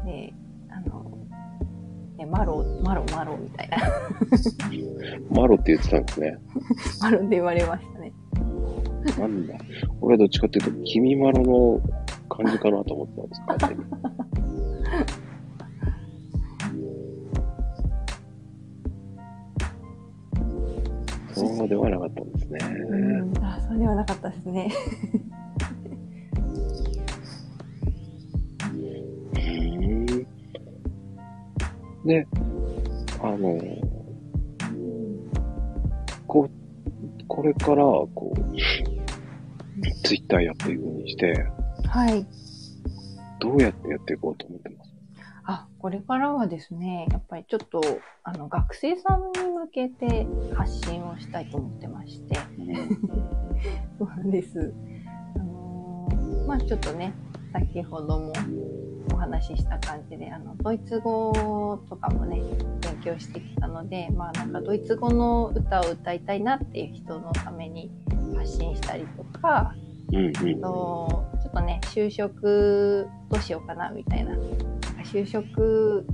[0.06, 0.32] で、
[0.70, 1.10] あの、
[2.16, 3.76] ね、マロ、マロ、マロみたいな、
[5.30, 6.38] マロって言ってたんですね。
[7.02, 8.12] マロで言われましたね。
[9.18, 9.54] なんだ。
[10.00, 11.80] 俺はどっちかっていうと、君マロの
[12.28, 13.84] 感じかなと思ってたんです勝手に。
[21.34, 22.58] そうではなかったんですね。
[22.90, 22.96] う
[23.26, 24.72] ん、あ、そうではなかったですね。
[32.04, 32.26] で、
[33.22, 33.58] あの、
[36.26, 36.50] こう、
[37.26, 38.93] これから、こう、
[40.04, 41.46] ツイッターやっていくにして、
[41.88, 42.26] はい。
[43.40, 44.90] どうやってやっていこうと思ってます？
[45.46, 47.80] あ、これからはですね、やっぱりちょっと、
[48.22, 52.34] あの、学生さんに向けて発信をしたいと思ってまして、
[53.98, 54.72] そうなんです。
[55.36, 57.12] あのーまあちょっとね、
[57.54, 58.32] 先ほども
[59.12, 62.42] お話しした感じで、あの、ドイツ語とかもね、
[62.80, 67.92] 勉強してきたので、まあなんかドイツ語の歌を歌いたいなっていう人のために
[68.36, 69.72] 発信したりとか、
[70.12, 70.60] うんうん。
[70.60, 74.32] とちょっとね、就職どうしようかなみたいな。
[74.32, 74.46] なんか
[75.04, 76.04] 就職、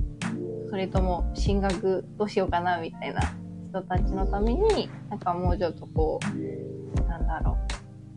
[0.69, 3.21] それとも進学どうしようかなみたいな
[3.69, 7.57] 人たちのために、なんかもうちょっとこう、なんだろ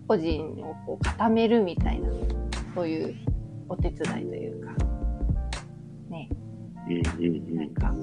[0.04, 2.08] う、個人をこう固めるみたいな、
[2.74, 3.14] そういう
[3.68, 4.72] お手伝いというか、
[6.10, 6.28] ね、
[6.88, 7.56] うんうんうん。
[7.56, 7.94] なんか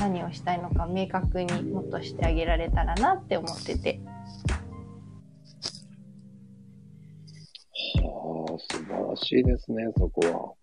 [0.00, 4.00] 何をしたいのか明確にもっとしてあげられたらなって思ってて。
[8.02, 10.56] はあ、素晴らしいですね、そこ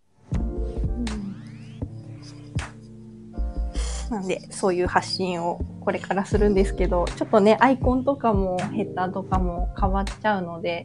[4.10, 10.84] なんで、そういう発信をこれからするんですけど、ちょっとね、アイコンとかもヘッダーとかも変わっちゃうので、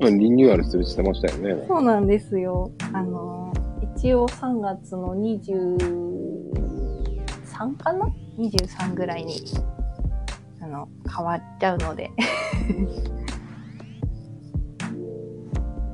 [0.00, 0.10] は。
[0.10, 1.64] リニューアルするしてましたよね。
[1.66, 2.70] そうなんですよ。
[2.92, 3.52] あの、
[3.96, 5.78] 一応3月の23
[7.76, 8.06] かな
[8.38, 9.42] ?23 ぐらいに、
[10.60, 12.10] あの、変わっちゃうので。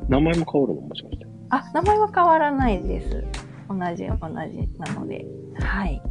[0.08, 1.26] 名前も変わるのもしかして。
[1.50, 3.24] あ、名前は変わらないです。
[3.68, 4.16] 同じ、同
[4.50, 5.24] じなので。
[5.58, 6.02] はい。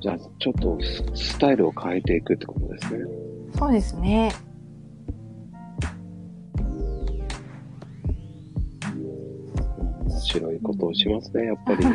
[0.00, 3.04] じゃあ、ちょっとススタイルを変えていくってことですね。
[3.58, 4.32] そうですね。
[10.04, 11.84] 面白いことをしますね、やっぱり。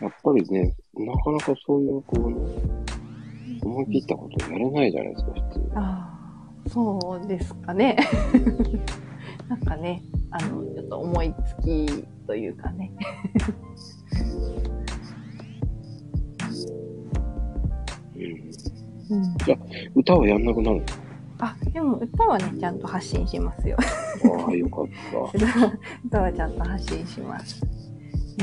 [0.00, 2.36] やっぱりね、なかなかそういう、こうね、
[3.62, 5.70] 思い切ったことやれないじゃないですか、普通。
[5.74, 6.10] あ
[6.66, 7.96] あ、そうですかね。
[9.48, 12.92] なんかね、あの、ちょっと思いつきというかね。
[19.08, 19.36] うん、うん、
[19.94, 20.82] 歌はやんなくなる
[21.38, 23.76] あ、でも歌はね、ちゃんと発信しますよ。
[23.76, 23.84] か
[24.46, 25.68] ああ、よかった。
[26.06, 27.60] 歌はちゃんと発信します。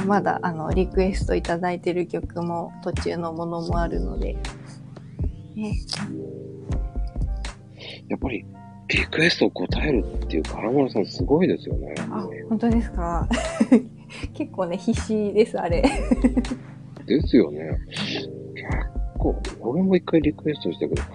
[0.05, 4.37] まだ、あの、リクエストいただいてる曲も途中のものもあるので。
[5.55, 5.75] ね、
[8.07, 8.45] やっぱり、
[8.93, 11.95] リクエストを答えるっていう金村さんすごいですよね。
[12.11, 13.27] あ、本当ですか？
[14.33, 15.81] 結構ね、必死です、あれ。
[17.07, 17.59] ですよね。
[17.89, 18.29] 結
[19.17, 21.11] 構、俺も一回リクエストしたけど、すっ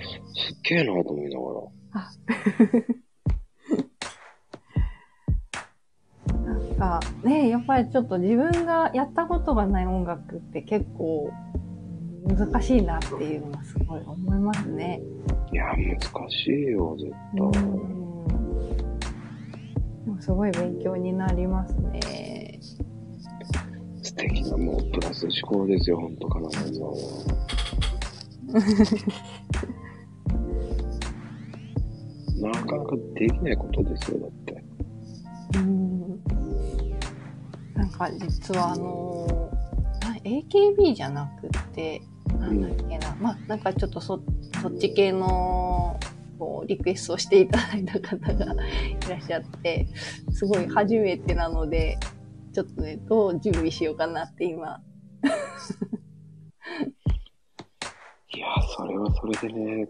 [0.68, 1.60] げえなと思いながら。
[1.92, 2.10] あ
[6.44, 11.30] なんかね、やっぱりちょっと自分がやったことがない音楽って結構
[12.36, 15.00] 難しいなっていうのはすごい思いますね。
[15.52, 15.98] いや、難
[16.30, 17.62] しいよ、絶うん対。
[20.04, 22.60] でもすごい勉強になりますね。
[24.02, 26.98] 素敵な、もう、プラス思考ですよ、ほんと、金村さんは。
[32.40, 34.64] なかなかできないことですよ、だって。
[35.56, 36.20] うん
[37.74, 39.50] なんか実はあの
[40.00, 42.02] な AKB じゃなくって、
[42.38, 44.20] なんだっけな、まあ、なんかちょっとそ
[44.62, 45.98] そっち系の
[46.38, 48.56] こうリクエストをしていただいた方がい
[49.08, 49.88] らっしゃって、
[50.32, 51.98] すごい初めてなので、
[52.52, 54.80] ちょっとね、どう準備しようかなって今。
[58.34, 59.88] いや、それはそれでね、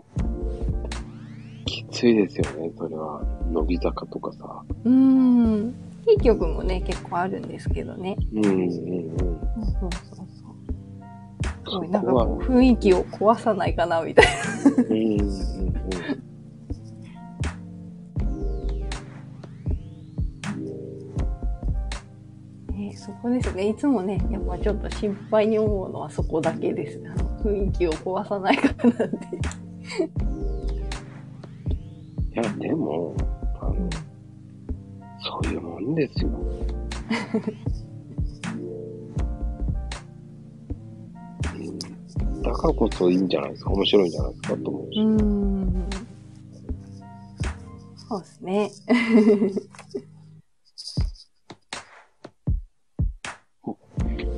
[1.66, 3.22] きついですよね、それは。
[3.50, 4.64] 乃木坂とかさ。
[4.84, 5.74] うん。
[6.08, 8.16] いい曲もね、結構あるんですけどね。
[8.32, 8.68] うんうんうん。
[8.68, 10.07] そうそう
[11.68, 14.32] すごい、なんかそこう、雰囲気を壊さないかな、みたいな。
[14.88, 15.28] うんうんうん。
[22.76, 23.68] ね、そこですね。
[23.68, 27.00] いつもね、やっぱちょっと心配に思うのはそこだけです。
[27.06, 29.16] あの雰囲気を壊さないかなって。
[32.32, 33.14] いや、でも、
[33.60, 33.90] あの、
[35.20, 36.30] そういうもんですよ。
[42.42, 45.00] だからこそいいんじゃないですか、面白いんじゃないですかと思うし。
[45.00, 45.86] うーん。
[48.08, 48.70] そうですね。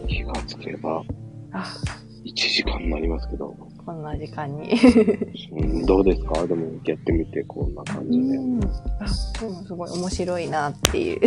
[0.09, 1.03] 気がつけば
[1.53, 1.65] あ、
[2.25, 3.55] 1時間になりますけど、
[3.87, 4.73] こんな時間に。
[5.53, 6.47] うん、どうですか？
[6.47, 8.39] でもやってみてこんな感うじで。
[8.39, 8.61] ん。
[8.65, 8.69] あ、
[9.41, 11.21] でもすごい面白いなっていう。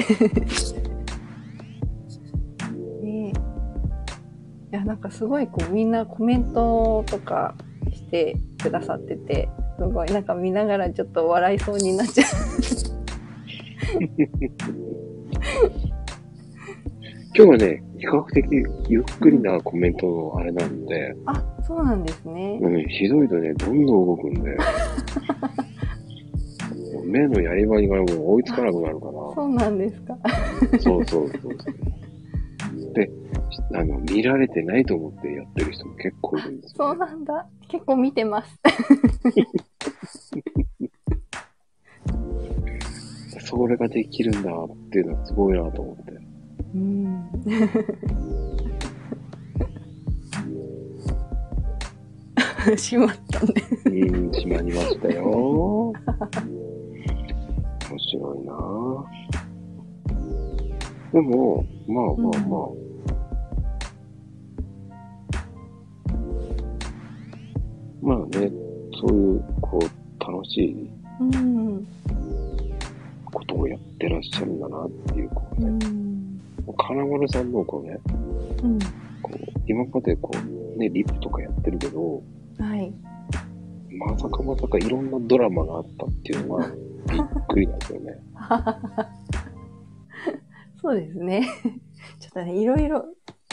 [4.73, 7.55] や、なんかすごいこうみんなコメントとか
[7.91, 12.25] してくださってて、すごいなんか見ながらちょっと笑いそうになっちゃう。
[17.35, 18.45] 今日はね、比較的
[18.89, 22.59] ゆっくりなコメントのあれなんで、あ、そうなんですね。
[22.61, 24.57] うん、ひどいとね、どんどん動くんで、
[27.05, 28.05] 目のやり場がもう
[28.35, 30.17] 追いつかなくなるかそうなんですか。
[30.23, 30.31] ら。
[30.79, 31.57] そうそうそうそう。
[33.69, 37.47] で、あの、見られてないと思ってやってる人も結構いるんですよ、そうなんだ。
[37.67, 38.59] 結構見てます。
[43.39, 46.11] それができるんだっていうのはすごいなと思って。
[46.73, 47.29] うん。
[52.77, 53.53] しまったね。
[53.85, 55.93] うん、閉まりましたよ。
[57.89, 58.53] 面白いな
[61.11, 62.92] でも、まあまあまあ。
[68.03, 68.51] まあね、
[68.99, 70.89] そういう、こう、楽しい
[71.19, 71.87] うん。
[73.25, 76.41] ことをやってらっしゃるんだなっていう、こううね、ん。
[76.77, 77.97] 金丸さんのこうね、
[78.63, 78.79] うん。
[79.21, 79.37] こう、
[79.67, 80.31] 今までこ
[80.75, 82.21] う、ね、リップとかやってるけど、
[82.59, 82.93] はい。
[83.97, 86.67] まさかまさかいろんなドラマがあったっていうのは、
[87.09, 88.19] びっくりなんですよね。
[90.81, 91.47] そうですね。
[92.19, 93.05] ちょっとね、いろいろ、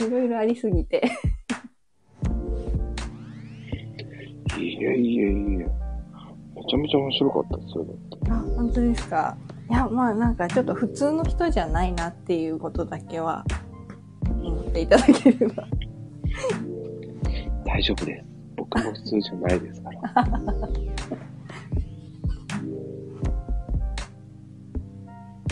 [0.06, 1.02] いろいろありすぎて。
[4.60, 5.66] いやいやいや。
[6.56, 8.30] めちゃめちゃ面白かったですよ、だって。
[8.30, 9.36] あ、本当ですか？
[9.68, 13.44] いや、まあなんかちょっと普通の人じゃないなっていうことだけは
[14.42, 15.64] 思っていただければ。
[17.64, 18.24] 大丈夫です。
[18.56, 20.00] 僕も普通じゃないですから。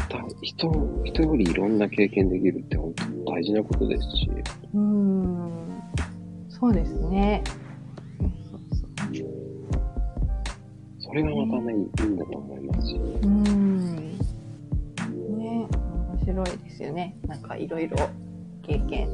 [0.09, 4.31] だ人、人よりいろんな経験できるって本当に大事なことですし、
[4.75, 5.83] うーん。
[6.49, 7.43] そうですね。
[11.19, 14.19] れがまたね、いいんだと思いますし、うーん。
[15.39, 17.17] ね、面白いですよね。
[17.27, 17.97] なんかいろいろ
[18.63, 19.09] 経験。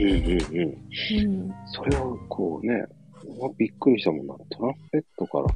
[0.00, 0.68] うんうんうん。
[0.68, 1.54] うん。
[1.66, 2.84] それはこうね、
[3.38, 4.34] まあびっくりしたもんな。
[4.50, 5.46] トランペットから、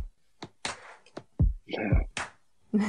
[1.67, 2.09] ね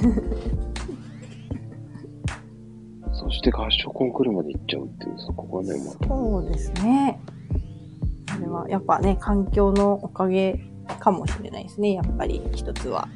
[3.13, 7.19] そして合唱コンクールまで行っちゃうっていう、そこがね、また、そうですね。
[8.37, 10.59] それはやっぱね、環境のおかげ
[10.99, 11.93] かもしれないですね。
[11.93, 13.07] やっぱり一つは。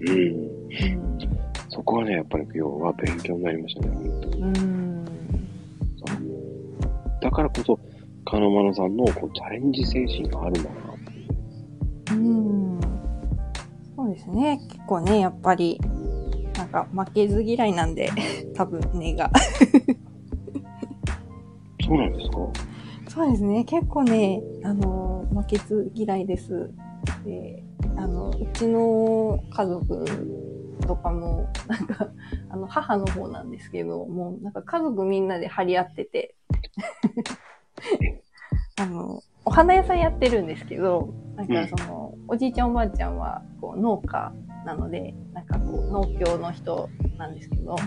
[0.00, 0.10] うん。
[0.10, 1.28] うん。
[1.68, 4.42] そこはね、やっぱり今日は勉強になりましたね、本当に。
[4.42, 5.04] うん。
[7.20, 7.78] だからこそ、
[8.24, 12.18] 金丸さんのこうチャレンジ精神があるんだなっていう。
[12.18, 12.20] う
[12.76, 12.80] ん。
[13.94, 14.58] そうですね。
[14.70, 15.78] 結構ね、やっぱり、
[16.56, 18.10] なんか負けず嫌いなんで、
[18.54, 19.30] 多分根が。
[21.86, 22.65] そうなんですか
[23.16, 23.64] そうですね。
[23.64, 26.70] 結構ね、あの、負けず嫌いです。
[27.24, 27.62] で、
[27.96, 30.04] あの、うちの家族
[30.86, 32.10] とかも、なんか、
[32.50, 36.34] あの、母の方なんですけど、もうなんか家族みんなで張り合ってて、
[38.76, 44.30] あの、お花屋さんやってるんですけど、なんかその、おじいちゃんおばあちゃんは、こう、農家
[44.66, 45.14] なので、
[45.66, 46.88] 農協の人
[47.18, 47.78] なんですけど、なん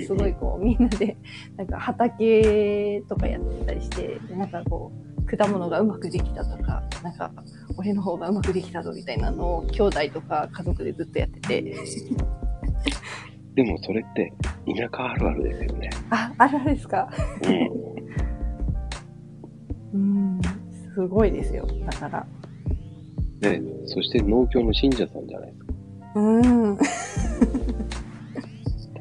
[0.00, 1.16] かすごいこう、みんなで、
[1.56, 7.30] なんか畑とかやってたりして、でなんかこう、果物がうまくできたとか、なんか、
[7.78, 11.74] 俺の方がうまくできたぞみたいなのを、兄弟とか家族でずっとやってて、
[13.54, 14.32] でもそれって、
[14.66, 15.90] 田舎あるあるですよね。
[16.10, 17.10] あ、あるあるですか？
[19.92, 19.98] うん。
[19.98, 20.40] うん、
[20.94, 21.66] すごいですよ。
[21.84, 22.26] だから。
[23.42, 25.61] ね、そして農協の信者さんじゃないですか。
[26.14, 26.76] うん。
[26.76, 26.84] 多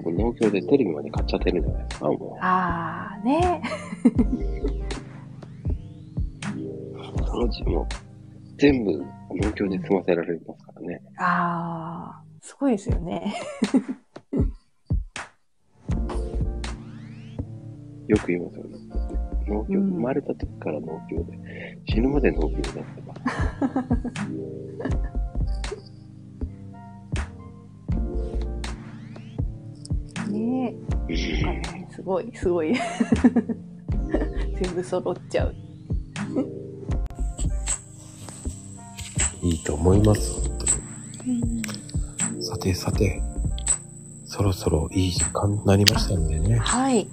[0.03, 1.84] 分農協でテレビまで買っちゃってるんじゃない？
[1.88, 3.62] ですか、もあー、ね。
[6.55, 6.59] う。
[7.26, 7.88] そのうちもう、
[8.57, 8.91] 全部
[9.36, 11.01] 農協で済ませられますからね。
[11.18, 13.34] あー、すごいですよね。
[18.07, 18.78] よく言いますよね。
[19.47, 21.39] 農協、うん生まれた時から農協で、
[21.88, 23.22] 死ぬまで農協になってます。
[30.32, 30.74] ね
[31.10, 31.92] え。
[31.94, 32.74] すごい、すごい。
[34.62, 35.56] 全部揃っちゃう。
[39.44, 41.62] いいと思います、本当に。
[42.44, 43.22] さてさて、
[44.26, 47.10] そろそろいい時間になりましたんでね、はい。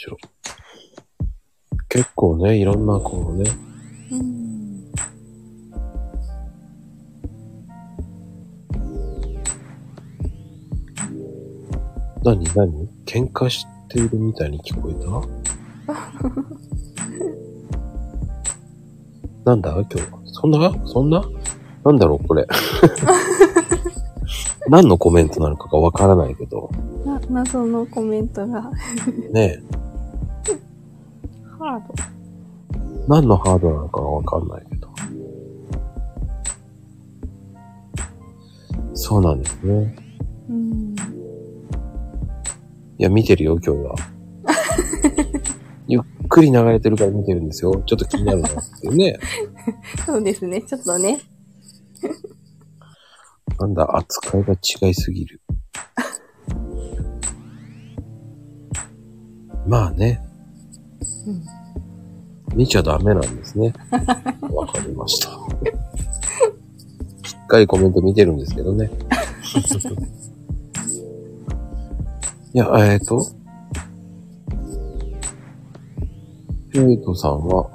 [0.00, 1.26] しょよいしょ。
[1.90, 3.50] 結構ね、いろんなこうね、
[4.10, 4.92] うん。
[12.24, 12.88] 何何？
[13.04, 15.10] 喧嘩しているみたいに聞こえた？
[19.50, 19.70] なんだ？
[19.72, 20.00] 今日。
[20.32, 20.72] そんな？
[20.86, 21.22] そんな？
[21.84, 22.46] なんだろうこれ。
[24.68, 26.70] 何のコメントなのかがわからないけど。
[27.04, 28.70] な、謎のコメントが。
[29.32, 29.69] ねハ
[33.10, 34.88] 何のハードなのかがわかんないけど。
[38.94, 39.96] そうなんですね。
[40.48, 40.94] うん。
[42.98, 43.96] いや、見てるよ、今日は。
[45.88, 47.82] ゆっくり流れてるから見てるんですよ。
[47.84, 49.18] ちょっと気になるなってね。
[50.06, 50.62] そうですね。
[50.62, 51.18] ちょっとね。
[53.58, 55.40] なんだ、扱いが違いすぎる。
[59.66, 60.29] まあね。
[62.52, 63.72] うん見ちゃダメなんですね。
[64.52, 65.28] わかりました。
[67.28, 68.90] しっかりコメント見てるんですけどね。
[72.52, 73.24] いや、えっ、ー、と、
[76.70, 77.70] ヘイトさんは、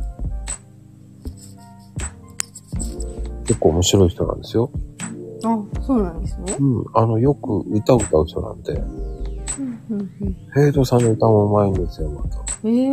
[3.46, 4.70] 結構面白い人なんですよ。
[5.46, 6.58] あ、そうなんですね。
[6.60, 8.80] うん、あの、よく歌を歌う人なんで、う
[9.62, 10.36] ん、うん、うん。
[10.54, 12.38] ヘイトさんの歌も上手いんですよ、また。
[12.64, 12.90] ええ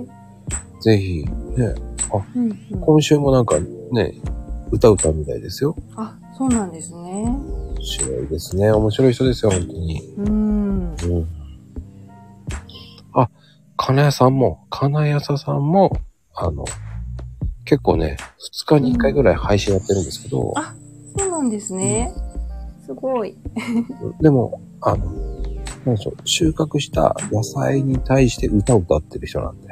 [0.00, 0.15] ー。
[0.86, 1.74] ぜひ、ね、
[2.34, 2.80] うん、うん。
[2.80, 3.58] 今週もなんか
[3.90, 4.14] ね、
[4.70, 5.74] 歌歌うみたいですよ。
[5.96, 7.24] あ、そうなんですね。
[7.24, 8.70] 面白いですね。
[8.70, 10.14] 面白い人ですよ、本当に。
[10.16, 10.94] うん。
[10.94, 11.28] うん。
[13.14, 13.28] あ、
[13.76, 15.90] 金谷さんも、金谷さんも、
[16.36, 16.64] あの、
[17.64, 18.16] 結構ね、
[18.54, 20.72] 2日に1回ぐらい配信やってるんですけど、あ
[21.18, 22.12] そうなんですね。
[22.84, 23.36] すごい。
[24.20, 25.04] でも、あの、
[25.84, 29.65] なんでしょう、収穫した野菜に対して歌を歌ってる人なんで。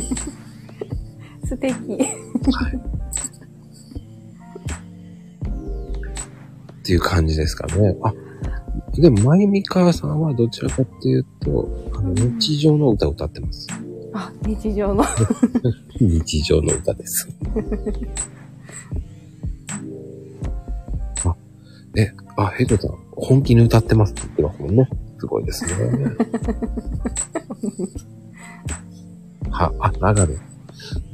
[1.46, 1.72] 素敵。
[1.72, 1.76] っ
[6.84, 7.96] ていう感じですかね。
[8.02, 8.14] あ、
[8.94, 13.66] でも、まゆみかわさんはどちらかっていうと、あの、日常の歌を歌ってます。
[14.14, 15.04] あ、日常の。
[16.00, 17.28] 日常の歌です。
[21.24, 21.36] あ、
[21.96, 24.88] え、あ、ヘイトさん、本気に歌ってますって言ってますもんね。
[25.18, 25.70] すごいですね。
[29.56, 30.38] は、あ、流る。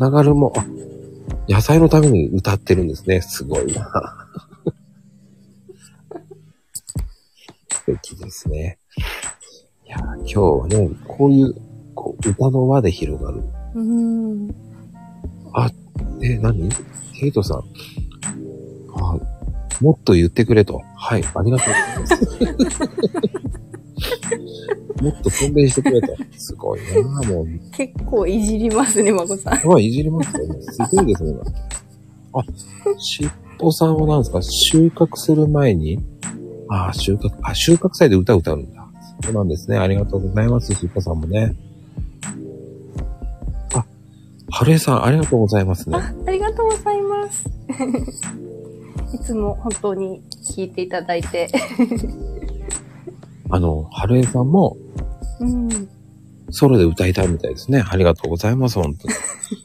[0.01, 0.65] 流るも、あ、
[1.49, 3.21] 野菜のために歌ってるんですね。
[3.21, 3.89] すごいな。
[7.71, 8.79] 素敵ですね。
[9.87, 11.55] いや、今日はね、こういう、
[11.95, 13.43] こう、歌の輪で広がる。
[13.75, 14.55] うん。
[16.23, 16.69] え、何？
[17.19, 17.59] ケイトさん。
[18.97, 19.19] あ、
[19.81, 20.81] もっと言ってくれと。
[20.97, 22.83] はい、ありがとうございます。
[25.01, 26.15] もっと宣伝してくれと。
[26.37, 27.47] すごいなもう。
[27.73, 29.67] 結構いじりますね、まこさん。
[29.67, 30.63] まあ、いじりますよね。
[30.63, 31.35] すごいですね。
[32.35, 32.43] あ、
[32.99, 34.41] しっぽさんは何ですか？
[34.43, 35.99] 収穫する前に？
[36.69, 38.87] ああ、収穫、あ、収穫祭で歌歌うんだ。
[39.25, 39.77] そうなんですね。
[39.79, 40.73] ありがとうございます。
[40.75, 41.55] しっぽさんもね。
[43.75, 43.85] あ、
[44.51, 45.97] はるえさん、ありがとうございますね。
[45.97, 47.45] あ、ありがとうございます。
[49.15, 50.23] いつも本当に
[50.57, 51.49] 聞いていただいて。
[53.53, 54.79] あの、はるえさんも、
[55.39, 55.69] うん。
[56.51, 57.85] ソロで歌いたいみたいですね。
[57.87, 59.15] ありがとうございます、本当に。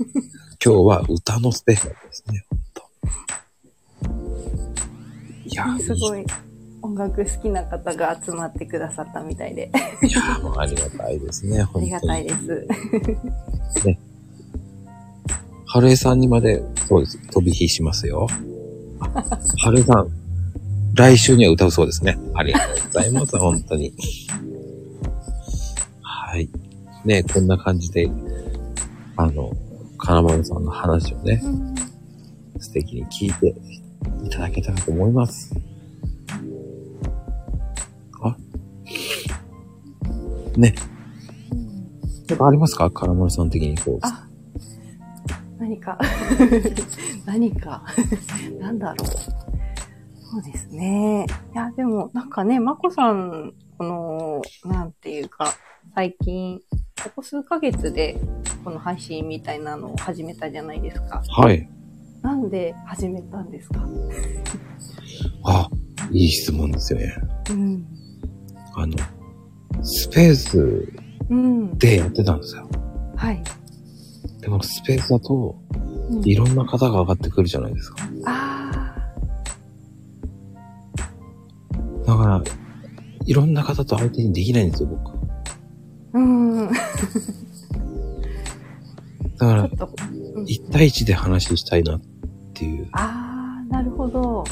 [0.63, 2.83] 今日は歌のスペシャルですね、本当。
[5.45, 6.25] いや、すごい。
[6.81, 9.71] 音楽好きな方が集まってくださったみたいで、
[10.03, 11.85] いやーもうありがたいですね、あ本当に。
[11.85, 12.67] りがたいです。
[15.65, 18.27] 春江さんにまで、そうです、飛び火しますよ。
[18.99, 19.23] あ
[19.63, 20.11] 春江さん、
[20.97, 22.17] 来週には歌うそうですね。
[22.33, 23.93] ありがとうございます、本当に。
[26.01, 26.49] はい。
[27.05, 28.09] ねこんな感じで、
[29.15, 29.51] あの、
[29.97, 31.75] 金丸さんの話をね、うん
[32.59, 33.55] 素敵に聞いて
[34.25, 35.53] いただけたらと思います。
[38.23, 38.35] あ
[40.57, 40.73] ね。
[42.27, 42.89] なんかありますか？
[42.89, 43.99] 金丸さん的にこう。
[44.01, 44.27] あ、
[45.59, 45.99] 何か、
[47.27, 47.83] 何か、
[48.59, 49.46] なんだろう。
[50.31, 51.25] そうですね。
[51.53, 55.53] いや、でも、なんかね、まこさん、この、なんていうか、
[55.95, 56.59] 最近、
[57.03, 58.19] ここ数ヶ月で、
[58.63, 61.23] この配信みたいなのを始めたじゃないですか。
[61.29, 61.69] はい。
[62.21, 63.87] なんで始めたんですか？
[65.45, 65.69] あ、
[66.11, 67.15] いい質問ですよね。
[67.51, 67.85] うん。
[68.75, 68.97] あの、
[69.83, 70.91] スペース
[71.29, 71.77] うん。
[71.77, 72.67] でやってたんですよ。
[73.15, 73.41] はい。
[74.41, 77.97] でもスペースだと、うんいろんな方が上がってくるじゃないですか。
[78.25, 78.56] あ
[82.07, 82.41] だから、
[83.25, 85.11] いろんな方と相手にできないんですよ、僕。
[86.15, 86.17] ー。
[86.17, 86.71] うん。
[86.71, 86.75] だ
[89.37, 89.89] からちょっ、と、
[90.35, 92.01] うん1対1で話したいなっ
[92.53, 92.87] ていう。
[92.93, 94.45] あー、なるほど。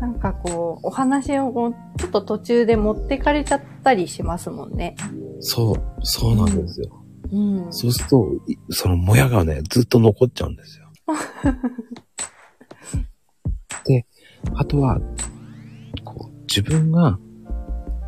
[0.00, 4.94] なんかこう、お話をちょっと途中で持ってかれちゃったりしますもんね。
[5.40, 6.90] そう、そうなんですよ。
[7.32, 7.72] うん。
[7.72, 10.90] そうすると、いそのもやがね、ずっと残っちゃうんですよ。
[13.86, 14.06] で、
[14.54, 15.00] あとは、
[16.04, 17.18] こう、自分が、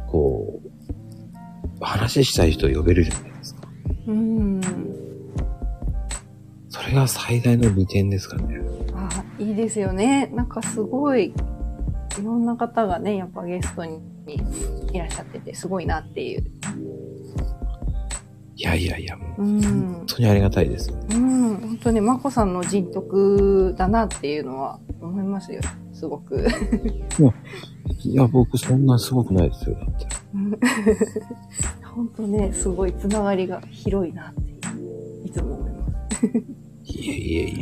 [0.08, 3.68] こう、話したい人を呼べるじゃないですか。
[4.06, 4.60] うん。
[6.68, 8.60] それが最大の利点ですからね。
[8.94, 10.26] あいいですよね。
[10.34, 11.34] なんかすごい、
[12.18, 14.00] いろんな方がね、やっぱゲストに
[14.92, 16.44] いらっしゃってて、すごいなっていう。
[18.56, 20.04] いやいやいや、もううん本。
[20.06, 20.96] 当にありがたいですよ。
[21.12, 21.56] うん。
[21.56, 25.60] 本当に、まこさんの人徳だなっていうのは思いますよ。
[26.00, 26.46] すごく。
[28.02, 29.76] いや、僕そんなすごくないですよ。
[29.76, 30.06] だって。
[31.84, 34.40] 本当ね、すごいつながりが広いなって
[35.28, 36.26] いつも思います。
[36.84, 37.60] いえいえい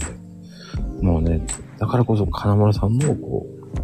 [1.00, 1.02] え。
[1.02, 1.44] もうね、
[1.78, 3.78] だからこそ金村さんの、こう、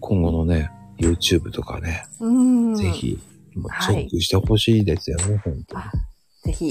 [0.00, 2.74] 今後のね、YouTube とかね、うん。
[2.74, 2.90] ぜ。
[2.90, 3.18] ひ、
[3.86, 5.82] チェックしてほしいですよね、本当に。
[5.82, 5.90] あ、
[6.44, 6.70] ぜひ。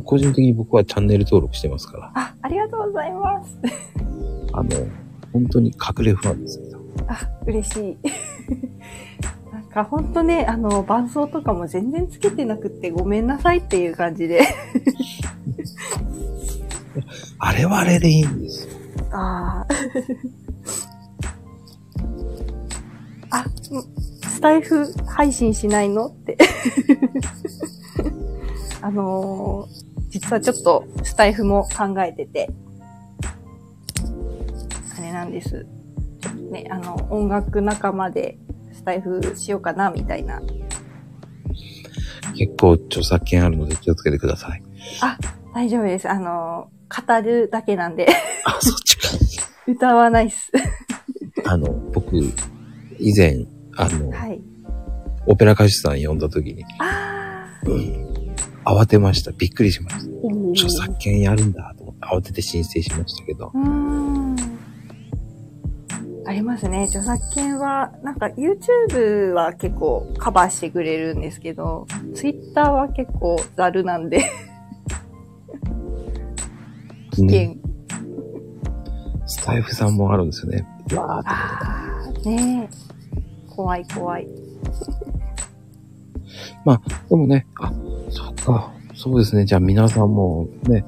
[0.00, 3.58] 個人的に僕はチャンネル登録してますから、あ、ありがとうございます。
[4.54, 4.70] あの、
[5.32, 6.80] 本当に隠れファンですけど。
[7.08, 7.98] あ、嬉しい。
[9.52, 14.40] なんか本当ね、あの、伴奏とかも全然つけてなくってごめんなさいっていう感じで。
[17.38, 18.74] あれはあれでいいんですよ。
[19.10, 19.66] あ
[23.30, 23.38] あ。
[23.38, 23.46] あ、ん
[24.28, 26.06] スタイフ配信しないの？
[26.06, 26.36] って。
[28.82, 32.50] あのー実はちょっとスタイフも考えてて、
[34.98, 35.64] あれなんです。
[36.50, 38.36] ね、あの、音楽仲間で
[38.74, 40.42] スタイフしようかな、みたいな。
[42.36, 44.62] 結構著作権あるので気をつけてください。
[45.00, 45.16] あ、
[45.54, 46.10] 大丈夫です。
[46.10, 48.06] あのー語るだけなんで、
[48.44, 49.08] あ、そっちか。
[49.66, 50.52] 歌わないっす。
[51.46, 52.14] あの、僕、
[52.98, 53.46] 以前、
[53.78, 54.42] あの、はい。
[55.26, 56.62] オペラ歌手さん呼んだ時に。
[57.64, 58.11] うん
[58.64, 59.32] 慌てました。
[59.32, 60.02] びっくりしました。
[60.52, 63.52] 著作権やるんだと思って慌てて申請しましたけど。
[66.24, 66.84] ありますね。
[66.84, 74.30] 著作権は、なんか YouTube は結構カバーしてくれるんですけど、Twitter は結構ザルなんで、
[77.10, 77.72] 危ね、険。
[79.26, 80.66] スタイフさんもあるんですよね。
[80.94, 81.28] わーって。
[81.28, 82.92] ああ、ねえ。
[83.50, 84.28] 怖い怖い。
[87.08, 87.72] でもね、あ、
[88.10, 88.72] そっか。
[88.94, 89.44] そうですね。
[89.44, 90.84] じゃあ皆さんもね、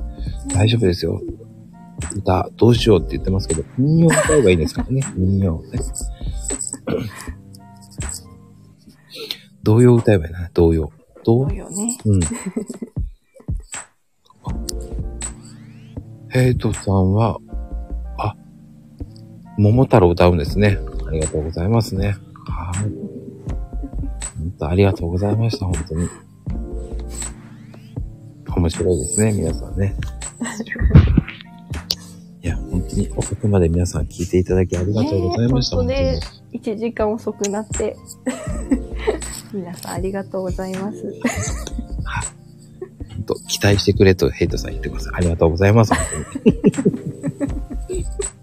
[0.54, 1.20] 大丈夫ですよ。
[2.14, 5.02] 歌、どうしようって言ってますけど、民謡歌えばいいですからね。
[5.16, 5.80] 民謡ね。
[9.62, 10.50] 童謡歌えばいいな。
[10.52, 10.92] 童謡。
[11.24, 11.48] 童？
[11.48, 11.96] そうよね。
[12.04, 12.20] うん。
[16.28, 17.38] ヘイトさんは、
[18.18, 18.36] あ、
[19.56, 20.78] 桃太郎歌うんですね。
[21.06, 22.16] ありがとうございますね。
[22.46, 23.03] はい。
[24.54, 26.08] 本当ありがとうございました、本当に。
[28.56, 29.96] 面白いですね、皆さんね。
[32.42, 35.76] いや、本当に遅くまで皆さん聞いていただきありがとうございました。
[35.76, 35.98] 本当に
[36.52, 37.96] 1時間遅くなって。
[39.52, 41.02] 皆さんありがとうございます。
[43.08, 45.14] 本当期待してくれとヘイトさん言ってください。
[45.16, 46.04] ありがとうございます、本
[46.44, 48.06] 当に。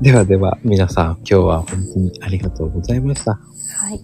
[0.00, 3.32] ではでは、皆さん、今日は本当にありがとうございました。
[3.32, 3.40] は
[3.92, 4.00] い。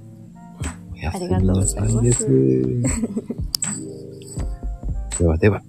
[0.93, 2.27] おやすみなさいです。
[5.21, 5.63] ではでは。